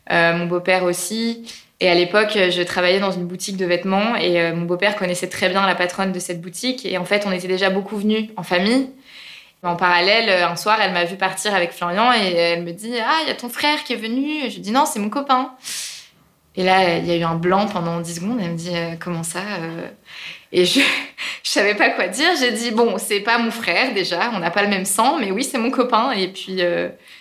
[0.08, 1.44] mon beau-père aussi.
[1.80, 5.28] Et à l'époque, je travaillais dans une boutique de vêtements et euh, mon beau-père connaissait
[5.28, 6.84] très bien la patronne de cette boutique.
[6.84, 8.90] Et en fait, on était déjà beaucoup venus en famille.
[9.62, 13.20] En parallèle, un soir, elle m'a vu partir avec Florian et elle me dit Ah,
[13.22, 14.50] il y a ton frère qui est venu.
[14.50, 15.52] Je dis Non, c'est mon copain.
[16.56, 18.38] Et là, il y a eu un blanc pendant 10 secondes.
[18.42, 19.40] Elle me dit Comment ça
[20.52, 20.80] Et je,
[21.42, 22.30] je savais pas quoi dire.
[22.38, 25.30] J'ai dit Bon, c'est pas mon frère déjà, on n'a pas le même sang, mais
[25.30, 26.12] oui, c'est mon copain.
[26.12, 26.62] Et puis,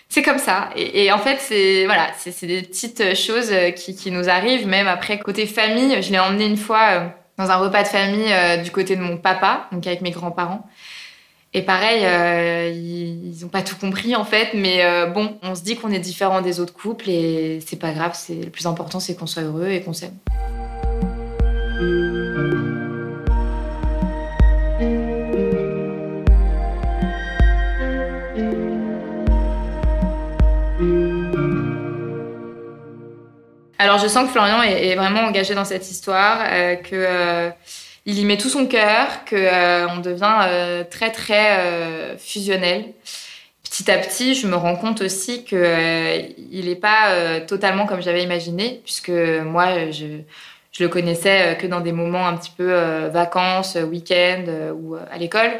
[0.09, 0.71] c'est comme ça.
[0.75, 4.67] Et, en fait, c'est voilà, c'est des petites choses qui, qui, nous arrivent.
[4.67, 8.33] Même après, côté famille, je l'ai emmené une fois euh, dans un repas de famille
[8.33, 10.67] euh, du côté de mon papa, donc avec mes grands-parents.
[11.53, 15.75] Et pareil, euh, ils n'ont pas tout compris en fait, mais bon, on se dit
[15.75, 18.15] qu'on est différent des autres couples et c'est pas grave.
[18.29, 20.17] Le plus important, c'est qu'on soit heureux et qu'on s'aime.
[33.81, 37.49] Alors je sens que Florian est, vraiment engagé dans cette histoire, euh, que euh,
[38.05, 42.93] il y met tout son cœur, que euh, on devient très très fusionnel.
[43.63, 46.19] Petit à petit, je me rends compte aussi que
[46.51, 50.05] il n'est pas totalement comme j'avais imaginé, puisque moi je
[50.71, 52.73] je le connaissais que dans des moments un petit peu
[53.07, 54.43] vacances, week-end
[54.75, 55.51] ou à l'école.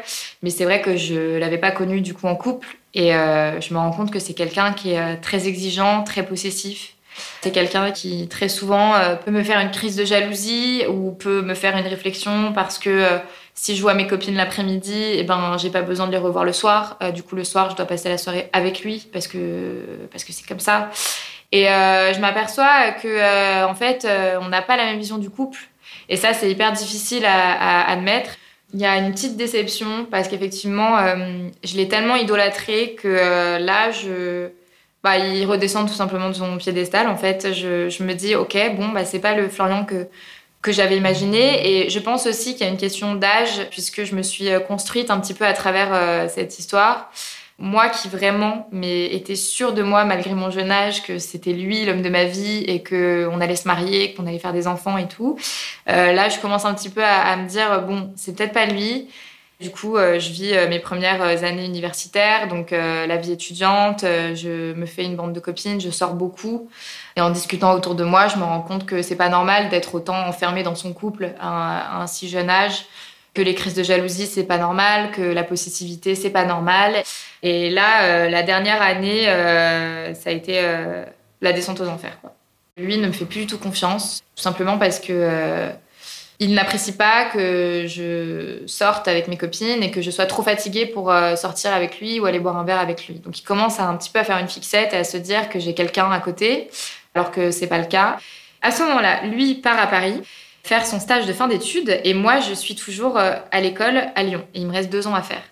[0.42, 2.76] Mais c'est vrai que je l'avais pas connu du coup en couple.
[2.94, 6.94] Et je me rends compte que c'est quelqu'un qui est très exigeant, très possessif,
[7.40, 11.42] c'est quelqu'un qui très souvent euh, peut me faire une crise de jalousie ou peut
[11.42, 13.18] me faire une réflexion parce que euh,
[13.54, 16.52] si je vois mes copines l'après-midi, eh ben j'ai pas besoin de les revoir le
[16.52, 16.96] soir.
[17.02, 20.24] Euh, du coup le soir, je dois passer la soirée avec lui parce que parce
[20.24, 20.90] que c'est comme ça.
[21.52, 24.06] Et je m'aperçois que en fait,
[24.40, 25.58] on n'a pas la même vision du couple.
[26.08, 28.36] Et ça, c'est hyper difficile à, à, admettre.
[28.72, 30.96] Il y a une petite déception parce qu'effectivement,
[31.64, 34.50] je l'ai tellement idolâtré que là, je
[35.02, 37.08] bah, il redescend tout simplement de son piédestal.
[37.08, 40.06] En fait, je, me dis, ok, bon, bah, c'est pas le Florian que,
[40.62, 41.84] que j'avais imaginé.
[41.84, 44.60] Et je pense aussi qu'il y a une question d'âge, puisque je me suis euh,
[44.60, 47.10] construite un petit peu à travers euh, cette histoire.
[47.62, 51.84] Moi qui vraiment mais était sûre de moi malgré mon jeune âge que c'était lui
[51.84, 54.96] l'homme de ma vie et que on allait se marier, qu'on allait faire des enfants
[54.96, 55.38] et tout.
[55.90, 58.64] Euh, là, je commence un petit peu à, à me dire bon, c'est peut-être pas
[58.64, 59.08] lui.
[59.60, 64.00] Du coup, euh, je vis euh, mes premières euh, années universitaires, donc la vie étudiante,
[64.00, 66.70] je me fais une bande de copines, je sors beaucoup.
[67.16, 69.94] Et en discutant autour de moi, je me rends compte que c'est pas normal d'être
[69.94, 72.86] autant enfermé dans son couple à un, si jeune âge,
[73.34, 77.02] que les crises de jalousie, c'est pas normal, que la possessivité, c'est pas normal.
[77.42, 79.24] Et là, la dernière année,
[80.14, 80.62] ça a été
[81.40, 82.18] la descente aux enfers.
[82.76, 85.70] Lui ne me fait plus du tout confiance, tout simplement parce que
[86.40, 90.86] il n'apprécie pas que je sorte avec mes copines et que je sois trop fatiguée
[90.86, 93.16] pour euh, sortir avec lui ou aller boire un verre avec lui.
[93.16, 95.50] Donc il commence à un petit peu à faire une fixette et à se dire
[95.50, 96.70] que j'ai quelqu'un à côté,
[97.14, 98.16] alors que c'est pas le cas.
[98.62, 100.22] À ce moment-là, lui part à Paris
[100.62, 104.22] faire son stage de fin d'études et moi je suis toujours euh, à l'école à
[104.22, 105.42] Lyon et il me reste deux ans à faire.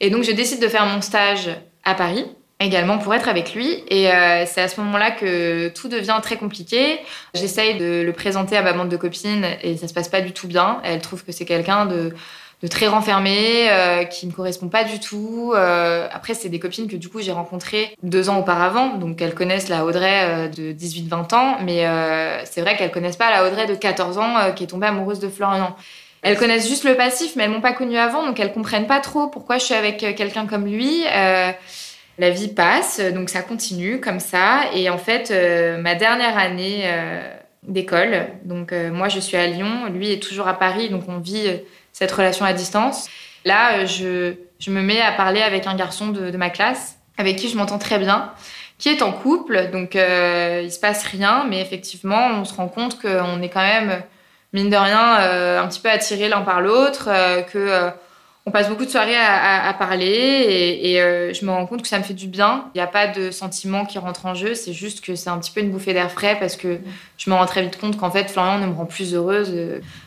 [0.00, 1.50] Et donc je décide de faire mon stage
[1.84, 2.26] à Paris
[2.60, 3.84] également pour être avec lui.
[3.88, 6.98] Et euh, c'est à ce moment-là que tout devient très compliqué.
[7.34, 10.32] J'essaye de le présenter à ma bande de copines et ça se passe pas du
[10.32, 10.80] tout bien.
[10.84, 12.14] Elle trouve que c'est quelqu'un de,
[12.62, 15.52] de, très renfermé, euh, qui ne correspond pas du tout.
[15.54, 19.34] Euh, après, c'est des copines que du coup j'ai rencontrées deux ans auparavant, donc elles
[19.34, 21.86] connaissent la Audrey de 18-20 ans, mais
[22.44, 25.28] c'est vrai qu'elles connaissent pas la Audrey de 14 ans qui est tombée amoureuse de
[25.28, 25.76] Florian.
[26.22, 28.98] Elles connaissent juste le passif, mais elles m'ont pas connue avant, donc elles comprennent pas
[28.98, 31.04] trop pourquoi je suis avec quelqu'un comme lui.
[32.18, 34.62] La vie passe, donc ça continue comme ça.
[34.74, 37.22] Et en fait, euh, ma dernière année euh,
[37.62, 41.18] d'école, donc euh, moi je suis à Lyon, lui est toujours à Paris, donc on
[41.18, 41.48] vit
[41.92, 43.08] cette relation à distance.
[43.44, 44.34] Là, je,
[44.66, 47.78] me mets à parler avec un garçon de, de ma classe, avec qui je m'entends
[47.78, 48.32] très bien,
[48.78, 53.00] qui est en couple, donc il se passe rien, mais effectivement, on se rend compte
[53.00, 54.02] qu'on est quand même,
[54.52, 57.08] mine de rien, un petit peu attirés l'un par l'autre,
[57.52, 57.90] que
[58.48, 61.98] on passe beaucoup de soirées à, parler et, euh, je me rends compte que ça
[61.98, 62.64] me fait du bien.
[62.74, 65.36] Il n'y a pas de sentiment qui rentre en jeu, c'est juste que c'est un
[65.36, 66.78] petit peu une bouffée d'air frais parce que
[67.18, 69.54] je me rends très vite compte qu'en fait Florian ne me rend plus heureuse.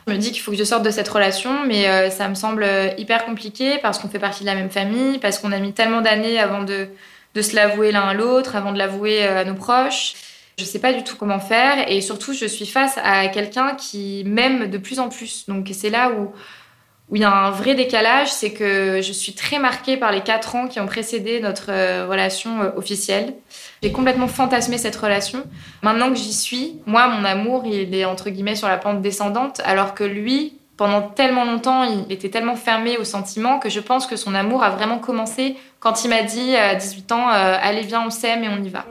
[0.08, 2.34] Je me dis qu'il faut que je sorte de cette relation, mais euh, ça me
[2.34, 2.66] semble
[2.98, 6.02] hyper compliqué parce qu'on fait partie de la même famille, parce qu'on a mis tellement
[6.02, 6.88] d'années avant de,
[7.36, 10.16] de se l'avouer l'un à l'autre, avant de l'avouer euh, à nos proches.
[10.58, 13.76] Je ne sais pas du tout comment faire et surtout je suis face à quelqu'un
[13.76, 15.46] qui m'aime de plus en plus.
[15.48, 16.34] Donc c'est là où
[17.12, 20.22] où il y a un vrai décalage, c'est que je suis très marquée par les
[20.22, 23.34] quatre ans qui ont précédé notre euh, relation euh, officielle.
[23.84, 25.44] J'ai complètement fantasmé cette relation.
[25.82, 29.62] Maintenant que j'y suis, moi, mon amour, il est entre guillemets sur la pente descendante,
[29.66, 34.08] alors que lui, pendant tellement longtemps, il était tellement fermé aux sentiments que je pense
[34.08, 37.82] que son amour a vraiment commencé quand il m'a dit à 18 ans, euh, allez
[37.82, 38.86] viens, on s'aime et on y va.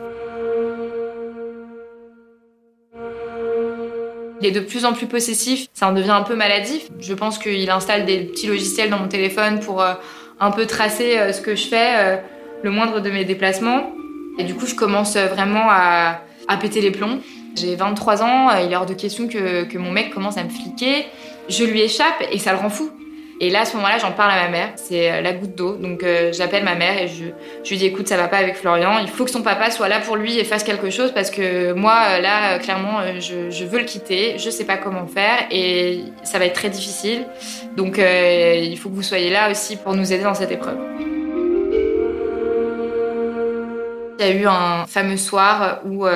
[4.40, 6.88] Il est de plus en plus possessif, ça en devient un peu maladif.
[6.98, 9.94] Je pense qu'il installe des petits logiciels dans mon téléphone pour euh,
[10.40, 12.22] un peu tracer ce que je fais,
[12.62, 13.92] le moindre de mes déplacements.
[14.38, 16.22] Et du coup, je commence vraiment à,
[16.58, 17.18] péter les plombs.
[17.54, 20.48] J'ai 23 ans, il est hors de question que, que mon mec commence à me
[20.48, 21.04] fliquer.
[21.50, 22.90] Je lui échappe et ça le rend fou.
[23.42, 24.68] Et là, à ce moment-là, j'en parle à ma mère.
[24.76, 25.74] C'est euh, la goutte d'eau.
[25.76, 27.24] Donc, euh, j'appelle ma mère et je,
[27.70, 28.98] lui dis écoute, ça va pas avec Florian.
[28.98, 31.72] Il faut que son papa soit là pour lui et fasse quelque chose parce que
[31.72, 34.36] moi, euh, là, clairement, je, veux le quitter.
[34.36, 37.24] Je sais pas comment faire et ça va être très difficile.
[37.78, 40.78] Donc, il faut que vous soyez là aussi pour nous aider dans cette épreuve.
[44.18, 46.06] Il y a eu un fameux soir où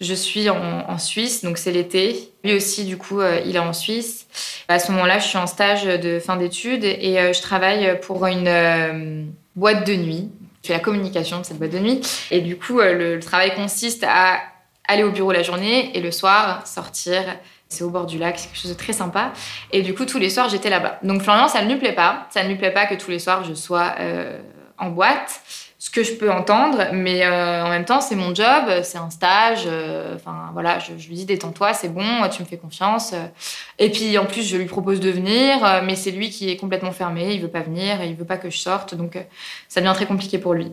[0.00, 2.32] je suis en, Suisse, donc c'est l'été.
[2.42, 4.26] Lui aussi, du coup, euh, il est en Suisse.
[4.68, 8.24] À ce moment-là, je suis en stage de fin d'études et euh, je travaille pour
[8.26, 9.24] une euh,
[9.56, 10.30] boîte de nuit.
[10.62, 12.00] Je fais la communication de cette boîte de nuit.
[12.30, 14.40] Et du coup, le, travail consiste à
[14.88, 17.22] aller au bureau la journée et le soir, sortir.
[17.68, 19.32] C'est au bord du lac, c'est quelque chose de très sympa.
[19.70, 20.98] Et du coup, tous les soirs, j'étais là-bas.
[21.02, 22.26] Donc, Florian, ça ne lui plaît pas.
[22.30, 23.94] Ça ne lui plaît pas que tous les soirs, je sois
[24.78, 25.42] en boîte
[25.80, 29.08] ce que je peux entendre, mais euh, en même temps, c'est mon job, c'est un
[29.08, 29.62] stage.
[29.64, 33.14] Euh, enfin, voilà, je, lui dis détends-toi, c'est bon, tu me fais confiance.
[33.78, 36.58] Et puis, en plus, je lui propose de venir, euh, mais c'est lui qui est
[36.58, 39.16] complètement fermé, il veut pas venir, il veut pas que je sorte, donc
[39.68, 40.70] ça devient très compliqué pour lui.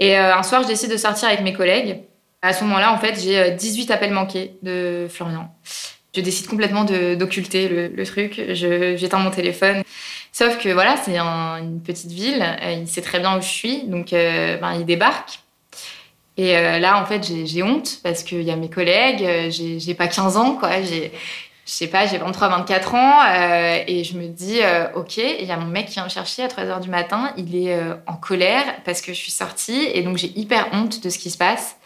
[0.00, 2.04] Et un soir, je décide de sortir avec mes collègues.
[2.40, 5.54] À ce moment-là, en fait, j'ai 18 appels manqués de Florian.
[6.16, 8.40] Je décide complètement d'occulter le, le, truc.
[8.54, 9.82] J'éteins mon téléphone.
[10.38, 13.84] Sauf que voilà, c'est une petite ville, euh, il sait très bien où je suis,
[13.84, 15.40] donc euh, ben, il débarque.
[16.36, 20.08] Et euh, là, en fait, j'ai honte parce qu'il y a mes collègues, j'ai pas
[20.08, 20.82] 15 ans, quoi.
[20.82, 21.08] Je
[21.64, 23.22] sais pas, j'ai 23, 24 ans,
[23.86, 24.60] et je me dis,
[24.94, 27.32] ok, il y a mon mec qui vient me chercher à 3 h du matin,
[27.38, 27.74] il est
[28.06, 31.30] en colère parce que je suis sortie, et donc j'ai hyper honte de ce qui
[31.30, 31.76] se passe.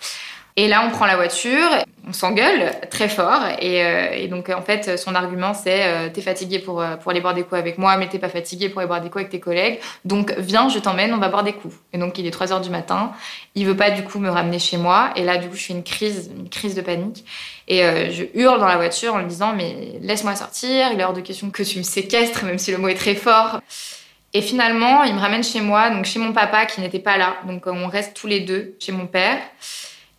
[0.56, 1.68] Et là, on prend la voiture,
[2.10, 3.42] on s'engueule très fort.
[3.60, 7.20] Et, euh, donc, en fait, son argument, c'est euh, T'es fatigué pour, euh, pour aller
[7.20, 9.30] boire des coups avec moi, mais t'es pas fatigué pour aller boire des coups avec
[9.30, 9.78] tes collègues.
[10.04, 11.74] Donc, viens, je t'emmène, on va boire des coups.
[11.92, 13.12] Et donc, il est 3 heures du matin.
[13.54, 15.10] Il veut pas, du coup, me ramener chez moi.
[15.14, 17.24] Et là, du coup, je fais une crise, une crise de panique.
[17.68, 21.12] Et je hurle dans la voiture en lui disant Mais laisse-moi sortir, il est hors
[21.12, 23.60] de question que tu me séquestres, même si le mot est très fort.
[24.34, 27.36] Et finalement, il me ramène chez moi, donc chez mon papa qui n'était pas là.
[27.46, 29.38] Donc, on reste tous les deux chez mon père.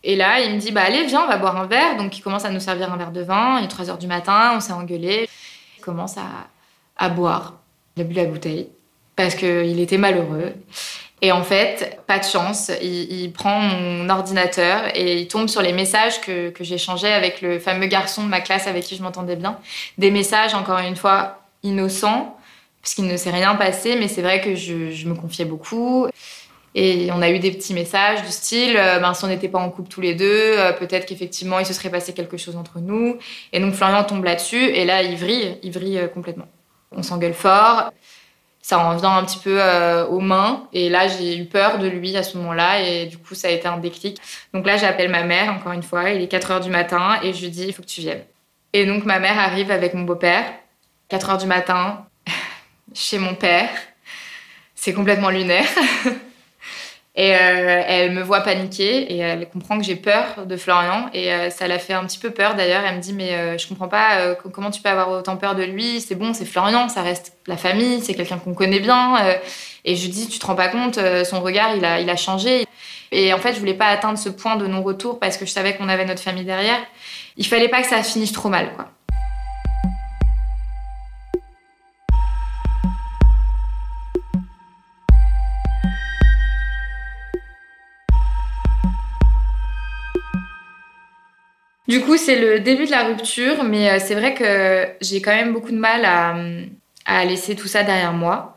[0.04, 1.98] Et là, il me dit, bah allez, viens, on va boire un verre.
[1.98, 3.60] Donc, il commence à nous servir un verre de vin.
[3.60, 5.30] Il est 3 heures du matin, on s'est engueulé.
[5.78, 7.56] Il commence à, boire.
[7.96, 8.70] Il a bu la bouteille
[9.16, 10.54] parce qu'il était malheureux.
[11.24, 15.74] Et en fait, pas de chance, il, prend mon ordinateur et il tombe sur les
[15.74, 19.60] messages que, j'échangeais avec le fameux garçon de ma classe avec qui je m'entendais bien.
[20.00, 22.36] Des messages, encore une fois, innocents,
[22.82, 26.08] puisqu'il ne s'est rien passé, mais c'est vrai que je me confiais beaucoup.
[26.74, 29.60] Et on a eu des petits messages du style, euh, ben, si on n'était pas
[29.60, 30.26] en couple tous les deux,
[30.58, 33.18] euh, peut-être qu'effectivement il se serait passé quelque chose entre nous.
[33.52, 36.48] Et donc Florian tombe là-dessus, et là il vrille, il vrille euh, complètement.
[36.94, 37.92] On s'engueule fort,
[38.62, 39.62] ça en vient un petit peu
[40.10, 43.34] aux mains, et là j'ai eu peur de lui à ce moment-là, et du coup
[43.34, 44.18] ça a été un déclic.
[44.54, 47.34] Donc là j'appelle ma mère, encore une fois, il est 4 heures du matin, et
[47.34, 48.24] je lui dis, il faut que tu viennes.
[48.74, 50.46] Et donc ma mère arrive avec mon beau-père,
[51.08, 52.06] 4 heures du matin,
[52.94, 53.70] chez mon père.
[54.76, 55.68] C'est complètement lunaire.
[57.14, 61.10] Et euh, elle me voit paniquer et elle comprend que j'ai peur de Florian.
[61.14, 62.84] Et euh, ça l'a fait un petit peu peur d'ailleurs.
[62.86, 65.64] Elle me dit Mais euh, je comprends pas comment tu peux avoir autant peur de
[65.64, 66.00] lui?
[66.00, 69.18] C'est bon, c'est Florian, ça reste la famille, c'est quelqu'un qu'on connaît bien.
[69.84, 72.66] et je dis Tu te rends pas compte, son regard, il a, il a changé.
[73.12, 75.76] Et en fait, je voulais pas atteindre ce point de non-retour parce que je savais
[75.76, 76.80] qu'on avait notre famille derrière.
[77.36, 78.88] Il fallait pas que ça finisse trop mal, quoi.
[91.92, 95.36] Du coup, c'est le début de la rupture, mais euh, c'est vrai que j'ai quand
[95.36, 96.06] même beaucoup de mal
[97.06, 98.56] à, laisser tout ça derrière moi.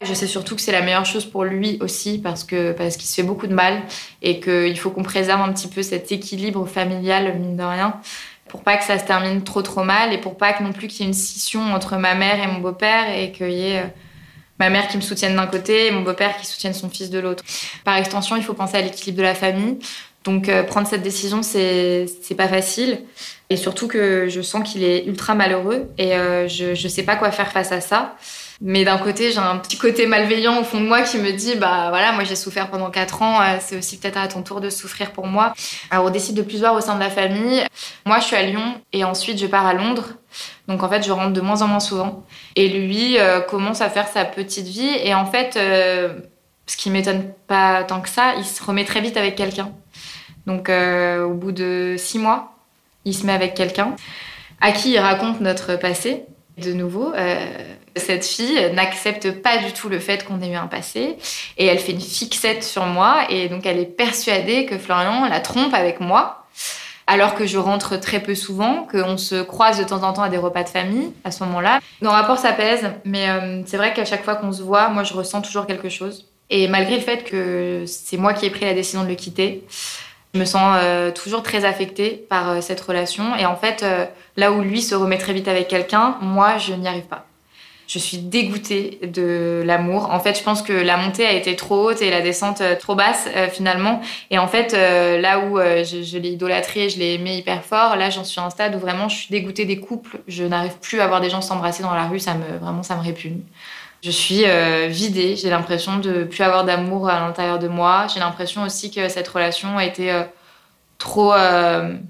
[0.00, 3.06] Je sais surtout que c'est la meilleure chose pour lui aussi parce que parce qu'il
[3.06, 3.82] se fait beaucoup de mal
[4.22, 8.00] et qu'il faut qu'on préserve un petit peu cet équilibre familial mine de rien
[8.48, 10.88] pour pas que ça se termine trop trop mal et pour pas que non plus
[10.88, 13.80] qu'il y ait une scission entre ma mère et mon beau-père et qu'il y ait
[13.80, 13.86] euh,
[14.58, 17.18] ma mère qui me soutienne d'un côté et mon beau-père qui soutienne son fils de
[17.18, 17.44] l'autre.
[17.84, 19.78] Par extension, il faut penser à l'équilibre de la famille.
[20.24, 22.06] Donc euh, prendre cette décision, c'est
[22.36, 23.00] pas facile.
[23.48, 27.16] Et surtout que je sens qu'il est ultra malheureux et euh, je, je sais pas
[27.16, 28.14] quoi faire face à ça.
[28.60, 31.54] Mais d'un côté, j'ai un petit côté malveillant au fond de moi qui me dit,
[31.56, 34.60] bah voilà, moi j'ai souffert pendant 4 ans, euh, c'est aussi peut-être à ton tour
[34.60, 35.54] de souffrir pour moi.
[35.90, 37.64] Alors on décide de plus voir au sein de la famille.
[38.04, 40.10] Moi je suis à Lyon et ensuite je pars à Londres.
[40.68, 42.24] Donc en fait je rentre de moins en moins souvent.
[42.54, 43.16] Et lui
[43.48, 48.08] commence à faire sa petite vie et en fait, ce qui m'étonne pas tant que
[48.08, 49.72] ça, il se remet très vite avec quelqu'un.
[50.46, 52.54] Donc euh, au bout de six mois,
[53.04, 53.94] il se met avec quelqu'un
[54.60, 56.24] à qui il raconte notre passé.
[56.58, 57.14] De nouveau,
[57.96, 61.16] cette fille n'accepte pas du tout le fait qu'on ait eu un passé
[61.56, 65.40] et elle fait une fixette sur moi et donc elle est persuadée que Florian la
[65.40, 66.40] trompe avec moi
[67.10, 70.28] alors que je rentre très peu souvent, qu'on se croise de temps en temps à
[70.28, 71.80] des repas de famille à ce moment-là.
[72.02, 75.12] Nos rapports s'apaisent, mais euh, c'est vrai qu'à chaque fois qu'on se voit, moi je
[75.12, 76.28] ressens toujours quelque chose.
[76.50, 79.64] Et malgré le fait que c'est moi qui ai pris la décision de le quitter,
[80.34, 83.36] je me sens euh, toujours très affectée par euh, cette relation.
[83.36, 83.84] Et en fait,
[84.36, 87.26] là où lui se remet très vite avec quelqu'un, moi je n'y arrive pas
[87.90, 90.12] je suis dégoûtée de l'amour.
[90.12, 92.76] En fait, je pense que la montée a été trop haute et la descente euh,
[92.76, 94.00] trop basse euh, finalement.
[94.30, 98.08] Et en fait, euh, là où je, l'ai idolâtré, je l'ai aimé hyper fort, là
[98.08, 100.18] j'en suis à un stade où vraiment je suis dégoûtée des couples.
[100.28, 102.94] Je n'arrive plus à voir des gens s'embrasser dans la rue, ça me vraiment ça
[102.94, 103.40] me répugne.
[104.02, 104.44] Je suis
[104.88, 108.06] vidée, j'ai l'impression de plus avoir d'amour à l'intérieur de moi.
[108.12, 110.22] J'ai l'impression aussi que cette relation a été
[110.96, 111.34] trop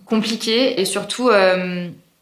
[0.06, 1.30] compliquée et surtout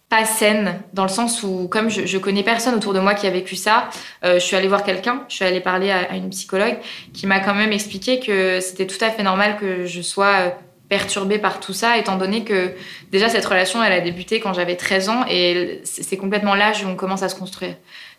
[0.09, 3.27] pas saine, dans le sens où, comme je, je, connais personne autour de moi qui
[3.27, 3.91] a vécu ça,
[4.25, 6.79] euh, je suis allée voir quelqu'un, je suis allée parler à, une psychologue
[7.13, 10.51] qui m'a quand même expliqué que c'était tout à fait normal que je sois euh,
[10.89, 12.73] perturbée par tout ça, étant donné que
[13.13, 16.89] déjà cette relation, elle a débuté quand j'avais 13 ans et c'est complètement l'âge où
[16.89, 17.75] on commence à se construire.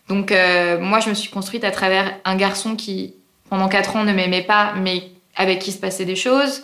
[0.08, 3.14] Donc euh, moi, je me suis construite à travers un garçon qui,
[3.48, 5.04] pendant 4 ans, ne m'aimait pas, mais
[5.36, 6.62] avec qui se passaient des choses.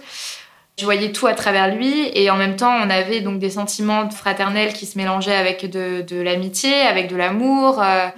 [0.78, 4.10] Je voyais tout à travers lui et en même temps, on avait donc des sentiments
[4.10, 7.82] fraternels qui se mélangeaient avec de, l'amitié, avec de l'amour.
[7.82, 8.08] Euh.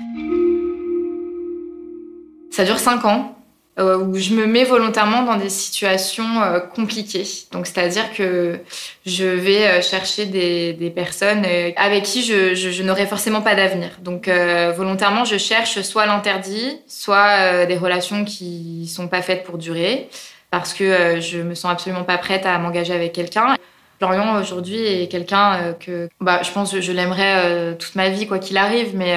[2.50, 3.37] Ça dure cinq ans
[3.78, 7.26] où je me mets volontairement dans des situations euh, compliquées.
[7.52, 8.58] Donc, c'est-à-dire que
[9.06, 11.44] je vais chercher des, personnes
[11.76, 13.90] avec qui je, n'aurai forcément pas d'avenir.
[14.02, 20.08] Donc, volontairement, je cherche soit l'interdit, soit des relations qui sont pas faites pour durer
[20.50, 23.56] parce que euh, je me sens absolument pas prête à m'engager avec quelqu'un.
[23.98, 28.08] Florian aujourd'hui est quelqu'un euh, que bah, je pense que je l'aimerais euh, toute ma
[28.08, 29.16] vie quoi qu'il arrive, mais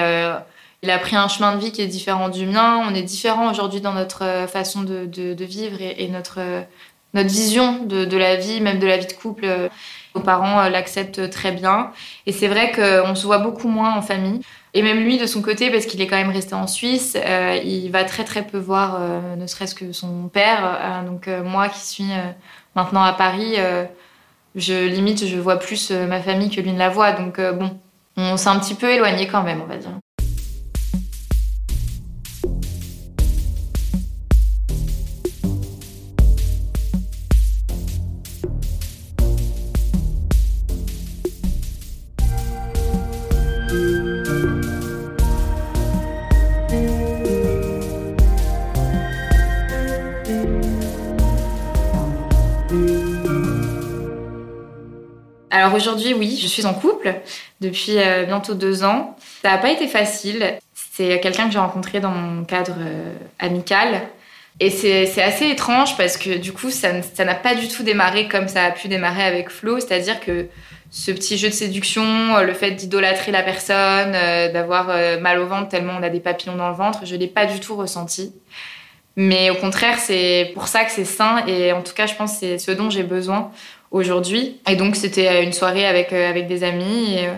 [0.82, 2.84] il a pris un chemin de vie qui est différent du mien.
[2.88, 6.40] On est différents aujourd'hui dans notre façon de, de, vivre et, notre,
[7.14, 9.46] notre vision de, de, la vie, même de la vie de couple.
[10.14, 11.92] Nos parents l'acceptent très bien.
[12.26, 14.40] Et c'est vrai qu'on se voit beaucoup moins en famille.
[14.74, 17.58] Et même lui, de son côté, parce qu'il est quand même resté en Suisse, euh,
[17.62, 20.64] il va très très peu voir, euh, ne serait-ce que son père.
[20.64, 22.08] Euh, donc moi qui suis
[22.74, 23.56] maintenant à Paris,
[24.54, 27.12] je limite, je vois plus ma famille que lui ne la voit.
[27.12, 27.78] Donc bon,
[28.16, 29.90] on s'est un petit peu éloigné quand même, on va dire.
[55.62, 57.14] Alors aujourd'hui, oui, je suis en couple
[57.60, 59.16] depuis euh, bientôt deux ans.
[59.42, 60.58] Ça n'a pas été facile.
[60.74, 64.00] C'est quelqu'un que j'ai rencontré dans mon cadre euh, amical.
[64.58, 66.90] Et c'est assez étrange parce que du coup, ça
[67.24, 69.78] n'a pas du tout démarré comme ça a pu démarrer avec Flo.
[69.78, 70.48] C'est-à-dire que
[70.90, 72.02] ce petit jeu de séduction,
[72.34, 74.10] euh, le fait d'idolâtrer la personne,
[74.52, 74.88] d'avoir
[75.20, 77.46] mal au ventre tellement on a des papillons dans le ventre, je ne l'ai pas
[77.46, 78.32] du tout ressenti.
[79.14, 82.32] Mais au contraire, c'est pour ça que c'est sain et en tout cas, je pense
[82.32, 83.52] que c'est ce dont j'ai besoin
[83.92, 84.60] aujourd'hui.
[84.68, 87.18] Et donc, c'était une soirée avec, euh, avec des amis.
[87.18, 87.36] Euh,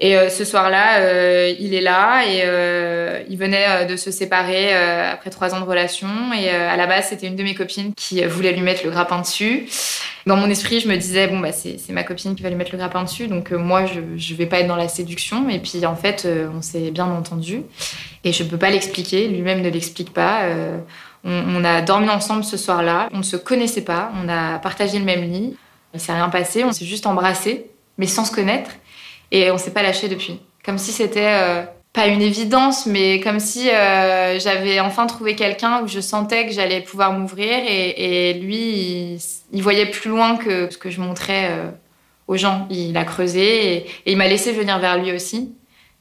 [0.00, 5.54] et euh, ce soir-là, il est là et il venait de se séparer après trois
[5.54, 6.08] ans de relation.
[6.38, 9.20] Et à la base, c'était une de mes copines qui voulait lui mettre le grappin
[9.20, 9.68] dessus.
[10.26, 12.72] Dans mon esprit, je me disais, bon, bah, c'est ma copine qui va lui mettre
[12.72, 15.48] le grappin dessus, donc moi, je ne vais pas être dans la séduction.
[15.48, 17.62] Et puis, en fait, on s'est bien entendu.
[18.24, 20.42] Et je ne peux pas l'expliquer, lui-même ne l'explique pas.
[21.24, 23.08] On, a dormi ensemble ce soir-là.
[23.12, 24.12] On ne se connaissait pas.
[24.22, 25.56] On a partagé le même lit.
[25.94, 26.64] Il s'est rien passé.
[26.64, 28.70] On s'est juste embrassé, mais sans se connaître.
[29.30, 30.40] Et on s'est pas lâché depuis.
[30.64, 31.62] Comme si c'était euh,
[31.92, 36.52] pas une évidence, mais comme si euh, j'avais enfin trouvé quelqu'un où je sentais que
[36.52, 37.58] j'allais pouvoir m'ouvrir.
[37.66, 39.18] Et, lui,
[39.52, 41.70] il, voyait plus loin que ce que je montrais euh,
[42.26, 42.66] aux gens.
[42.70, 45.54] Il a creusé et il m'a laissé venir vers lui aussi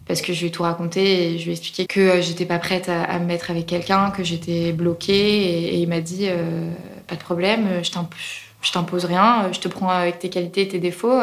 [0.07, 2.59] parce que je lui ai tout raconté et je lui ai expliqué que j'étais pas
[2.59, 6.29] prête à, me mettre avec quelqu'un, que j'étais bloquée et, il m'a dit
[7.07, 11.19] pas de problème, je t'impose rien, je te prends avec tes qualités et tes défauts.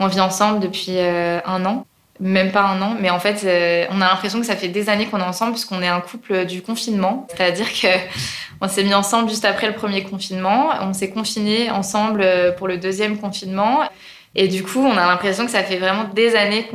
[0.00, 1.86] Euh, on vit ensemble depuis un an,
[2.20, 3.46] même pas un an, mais en fait
[3.90, 6.46] on a l'impression que ça fait des années qu'on est ensemble puisqu'on est un couple
[6.46, 7.88] du confinement, c'est-à-dire que
[8.60, 12.26] on s'est mis ensemble juste après le premier confinement, on s'est confinés ensemble
[12.56, 13.82] pour le deuxième confinement.
[14.34, 16.66] Et du coup, on a l'impression que ça fait vraiment des années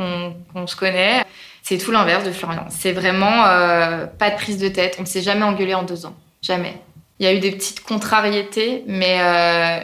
[0.54, 1.26] qu'on se connaît.
[1.62, 2.66] C'est tout l'inverse de Florian.
[2.70, 4.96] C'est vraiment euh, pas de prise de tête.
[4.98, 6.16] On ne s'est jamais engueulé en deux ans.
[6.42, 6.82] Jamais.
[7.20, 9.80] Il y a eu des petites contrariétés, mais euh,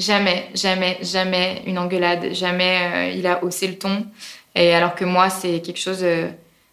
[0.00, 2.32] jamais, jamais, jamais une engueulade.
[2.32, 4.06] Jamais euh, il a haussé le ton.
[4.54, 6.04] Et alors que moi, c'est quelque chose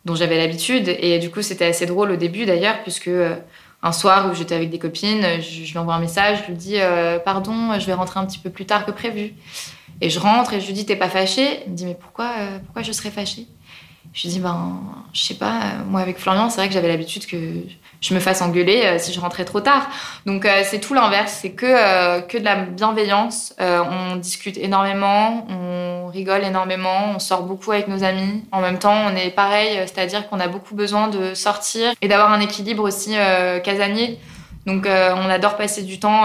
[0.06, 0.96] dont j'avais l'habitude.
[1.00, 3.12] Et du coup, c'était assez drôle au début d'ailleurs, puisque
[3.84, 6.78] un soir où j'étais avec des copines, je, lui envoie un message, je lui dis
[7.24, 9.34] Pardon, je vais rentrer un petit peu plus tard que prévu.
[10.02, 11.60] Et je rentre et je lui dis T'es pas fâchée?
[11.68, 12.32] Il me dit Mais pourquoi,
[12.66, 13.46] pourquoi je serais fâchée?
[14.14, 14.80] Je lui dis Ben,
[15.14, 17.38] je sais pas, moi avec Florian, c'est vrai que j'avais l'habitude que
[18.02, 19.90] je me fasse engueuler euh, si je rentrais trop tard.
[20.26, 23.54] Donc euh, c'est tout l'inverse, c'est que, euh, que de la bienveillance.
[23.60, 28.44] on discute énormément, on rigole énormément, on sort beaucoup avec nos amis.
[28.52, 32.32] En même temps, on est pareil, c'est-à-dire qu'on a beaucoup besoin de sortir et d'avoir
[32.32, 33.16] un équilibre aussi
[33.64, 34.20] casanier.
[34.66, 36.24] Donc on adore passer du temps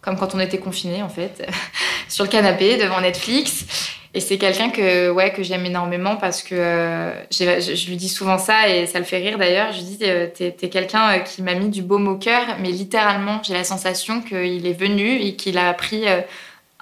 [0.00, 1.48] comme quand on était confiné en fait,
[2.08, 3.97] sur le canapé devant Netflix.
[4.14, 8.38] Et c'est quelqu'un que, ouais, que j'aime énormément parce que euh, je, lui dis souvent
[8.38, 9.72] ça et ça le fait rire d'ailleurs.
[9.72, 12.42] Je lui dis, euh, t'es es, quelqu'un euh, qui m'a mis du baume au cœur,
[12.60, 16.04] mais littéralement, j'ai la sensation qu'il est venu et qu'il a pris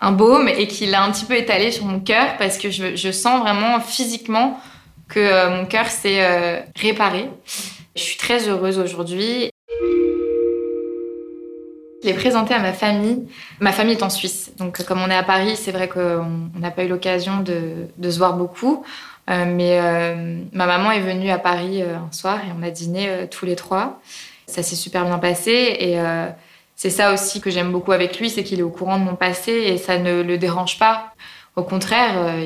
[0.00, 2.94] un baume et qu'il l'a un petit peu étalé sur mon cœur parce que je,
[2.94, 4.60] je sens vraiment physiquement
[5.08, 7.28] que mon cœur s'est réparé.
[7.96, 9.50] Je suis très heureuse aujourd'hui
[12.07, 13.26] je l'ai présenté à ma famille.
[13.59, 14.52] Ma famille est en Suisse.
[14.59, 18.18] Donc, comme on est à Paris, c'est vrai qu'on n'a pas eu l'occasion de, se
[18.18, 18.84] voir beaucoup.
[19.28, 22.70] Euh, mais euh, ma maman est venue à Paris euh, un soir et on a
[22.70, 24.00] dîné tous les trois.
[24.46, 25.76] Ça s'est super bien passé.
[25.80, 25.98] Et
[26.76, 29.16] c'est ça aussi que j'aime beaucoup avec lui, c'est qu'il est au courant de mon
[29.16, 31.12] passé et ça ne le dérange pas.
[31.57, 32.36] Au contraire,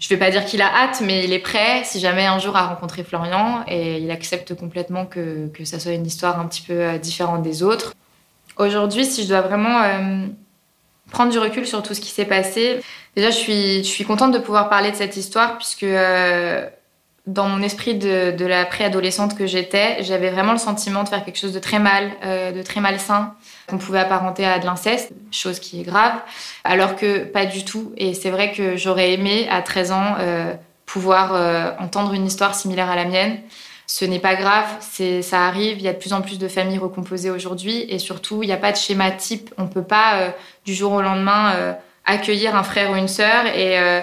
[0.00, 2.56] je vais pas dire qu'il a hâte, mais il est prêt si jamais un jour
[2.56, 6.98] à rencontrer Florian et il accepte complètement que ça soit une histoire un petit peu
[6.98, 7.94] différente des autres.
[8.58, 10.26] Aujourd'hui, si je dois vraiment euh,
[11.12, 12.80] prendre du recul sur tout ce qui s'est passé,
[13.14, 16.68] déjà, je suis, je suis contente de pouvoir parler de cette histoire puisque euh,
[17.28, 21.38] dans mon esprit de, la préadolescente que j'étais, j'avais vraiment le sentiment de faire quelque
[21.38, 23.34] chose de très mal, euh, de très malsain,
[23.68, 26.14] qu'on pouvait apparenter à de l'inceste, chose qui est grave,
[26.64, 27.92] alors que pas du tout.
[27.96, 30.16] Et c'est vrai que j'aurais aimé, à 13 ans,
[30.86, 33.38] pouvoir entendre une histoire similaire à la mienne.
[33.90, 35.78] Ce n'est pas grave, c'est ça arrive.
[35.78, 38.52] Il y a de plus en plus de familles recomposées aujourd'hui et surtout, il n'y
[38.52, 39.52] a pas de schéma type.
[39.56, 40.30] On ne peut pas euh,
[40.66, 41.72] du jour au lendemain euh,
[42.04, 44.00] accueillir un frère ou une sœur et euh,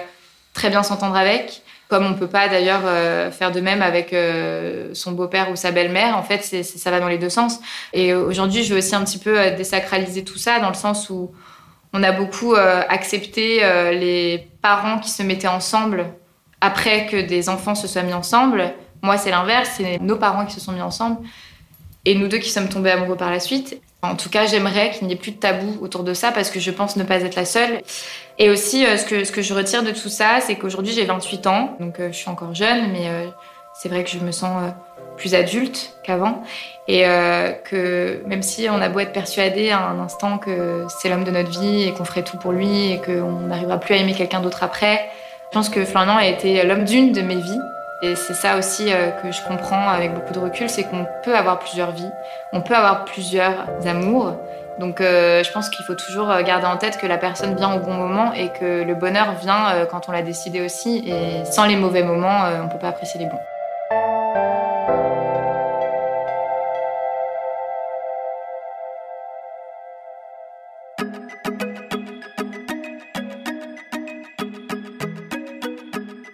[0.54, 1.62] très bien s'entendre avec.
[1.88, 2.82] Comme on ne peut pas d'ailleurs
[3.32, 4.12] faire de même avec
[4.92, 6.16] son beau-père ou sa belle-mère.
[6.16, 7.60] En fait, ça va dans les deux sens.
[7.92, 11.30] Et aujourd'hui, je veux aussi un petit peu désacraliser tout ça dans le sens où
[11.92, 13.60] on a beaucoup accepté
[13.92, 16.06] les parents qui se mettaient ensemble
[16.60, 20.54] après que des enfants se soient mis ensemble moi, c'est l'inverse, c'est nos parents qui
[20.54, 21.18] se sont mis ensemble
[22.06, 23.80] et nous deux qui sommes tombés amoureux par la suite.
[24.02, 26.60] En tout cas, j'aimerais qu'il n'y ait plus de tabou autour de ça parce que
[26.60, 27.82] je pense ne pas être la seule.
[28.38, 31.76] Et aussi, euh, ce, que, je retire de tout ça, c'est qu'aujourd'hui, j'ai 28 ans,
[31.80, 33.26] donc euh, je suis encore jeune, mais euh,
[33.74, 34.72] c'est vrai que je me sens
[35.16, 36.42] plus adulte qu'avant.
[36.88, 37.02] Et
[37.64, 41.32] que même si on a beau être persuadé à un instant que c'est l'homme de
[41.32, 44.40] notre vie et qu'on ferait tout pour lui et qu'on n'arrivera plus à aimer quelqu'un
[44.40, 45.10] d'autre après,
[45.50, 47.58] je pense que Florian a été l'homme d'une de mes vies.
[48.02, 51.34] Et c'est ça aussi euh, que je comprends avec beaucoup de recul, c'est qu'on peut
[51.34, 52.10] avoir plusieurs vies,
[52.52, 53.54] on peut avoir plusieurs
[53.86, 54.34] amours.
[54.78, 57.74] Donc euh, je pense qu'il faut toujours euh, garder en tête que la personne vient
[57.74, 61.04] au bon moment et que le bonheur vient quand on l'a décidé aussi.
[61.08, 63.40] Et sans les mauvais moments, on ne peut pas apprécier les bons.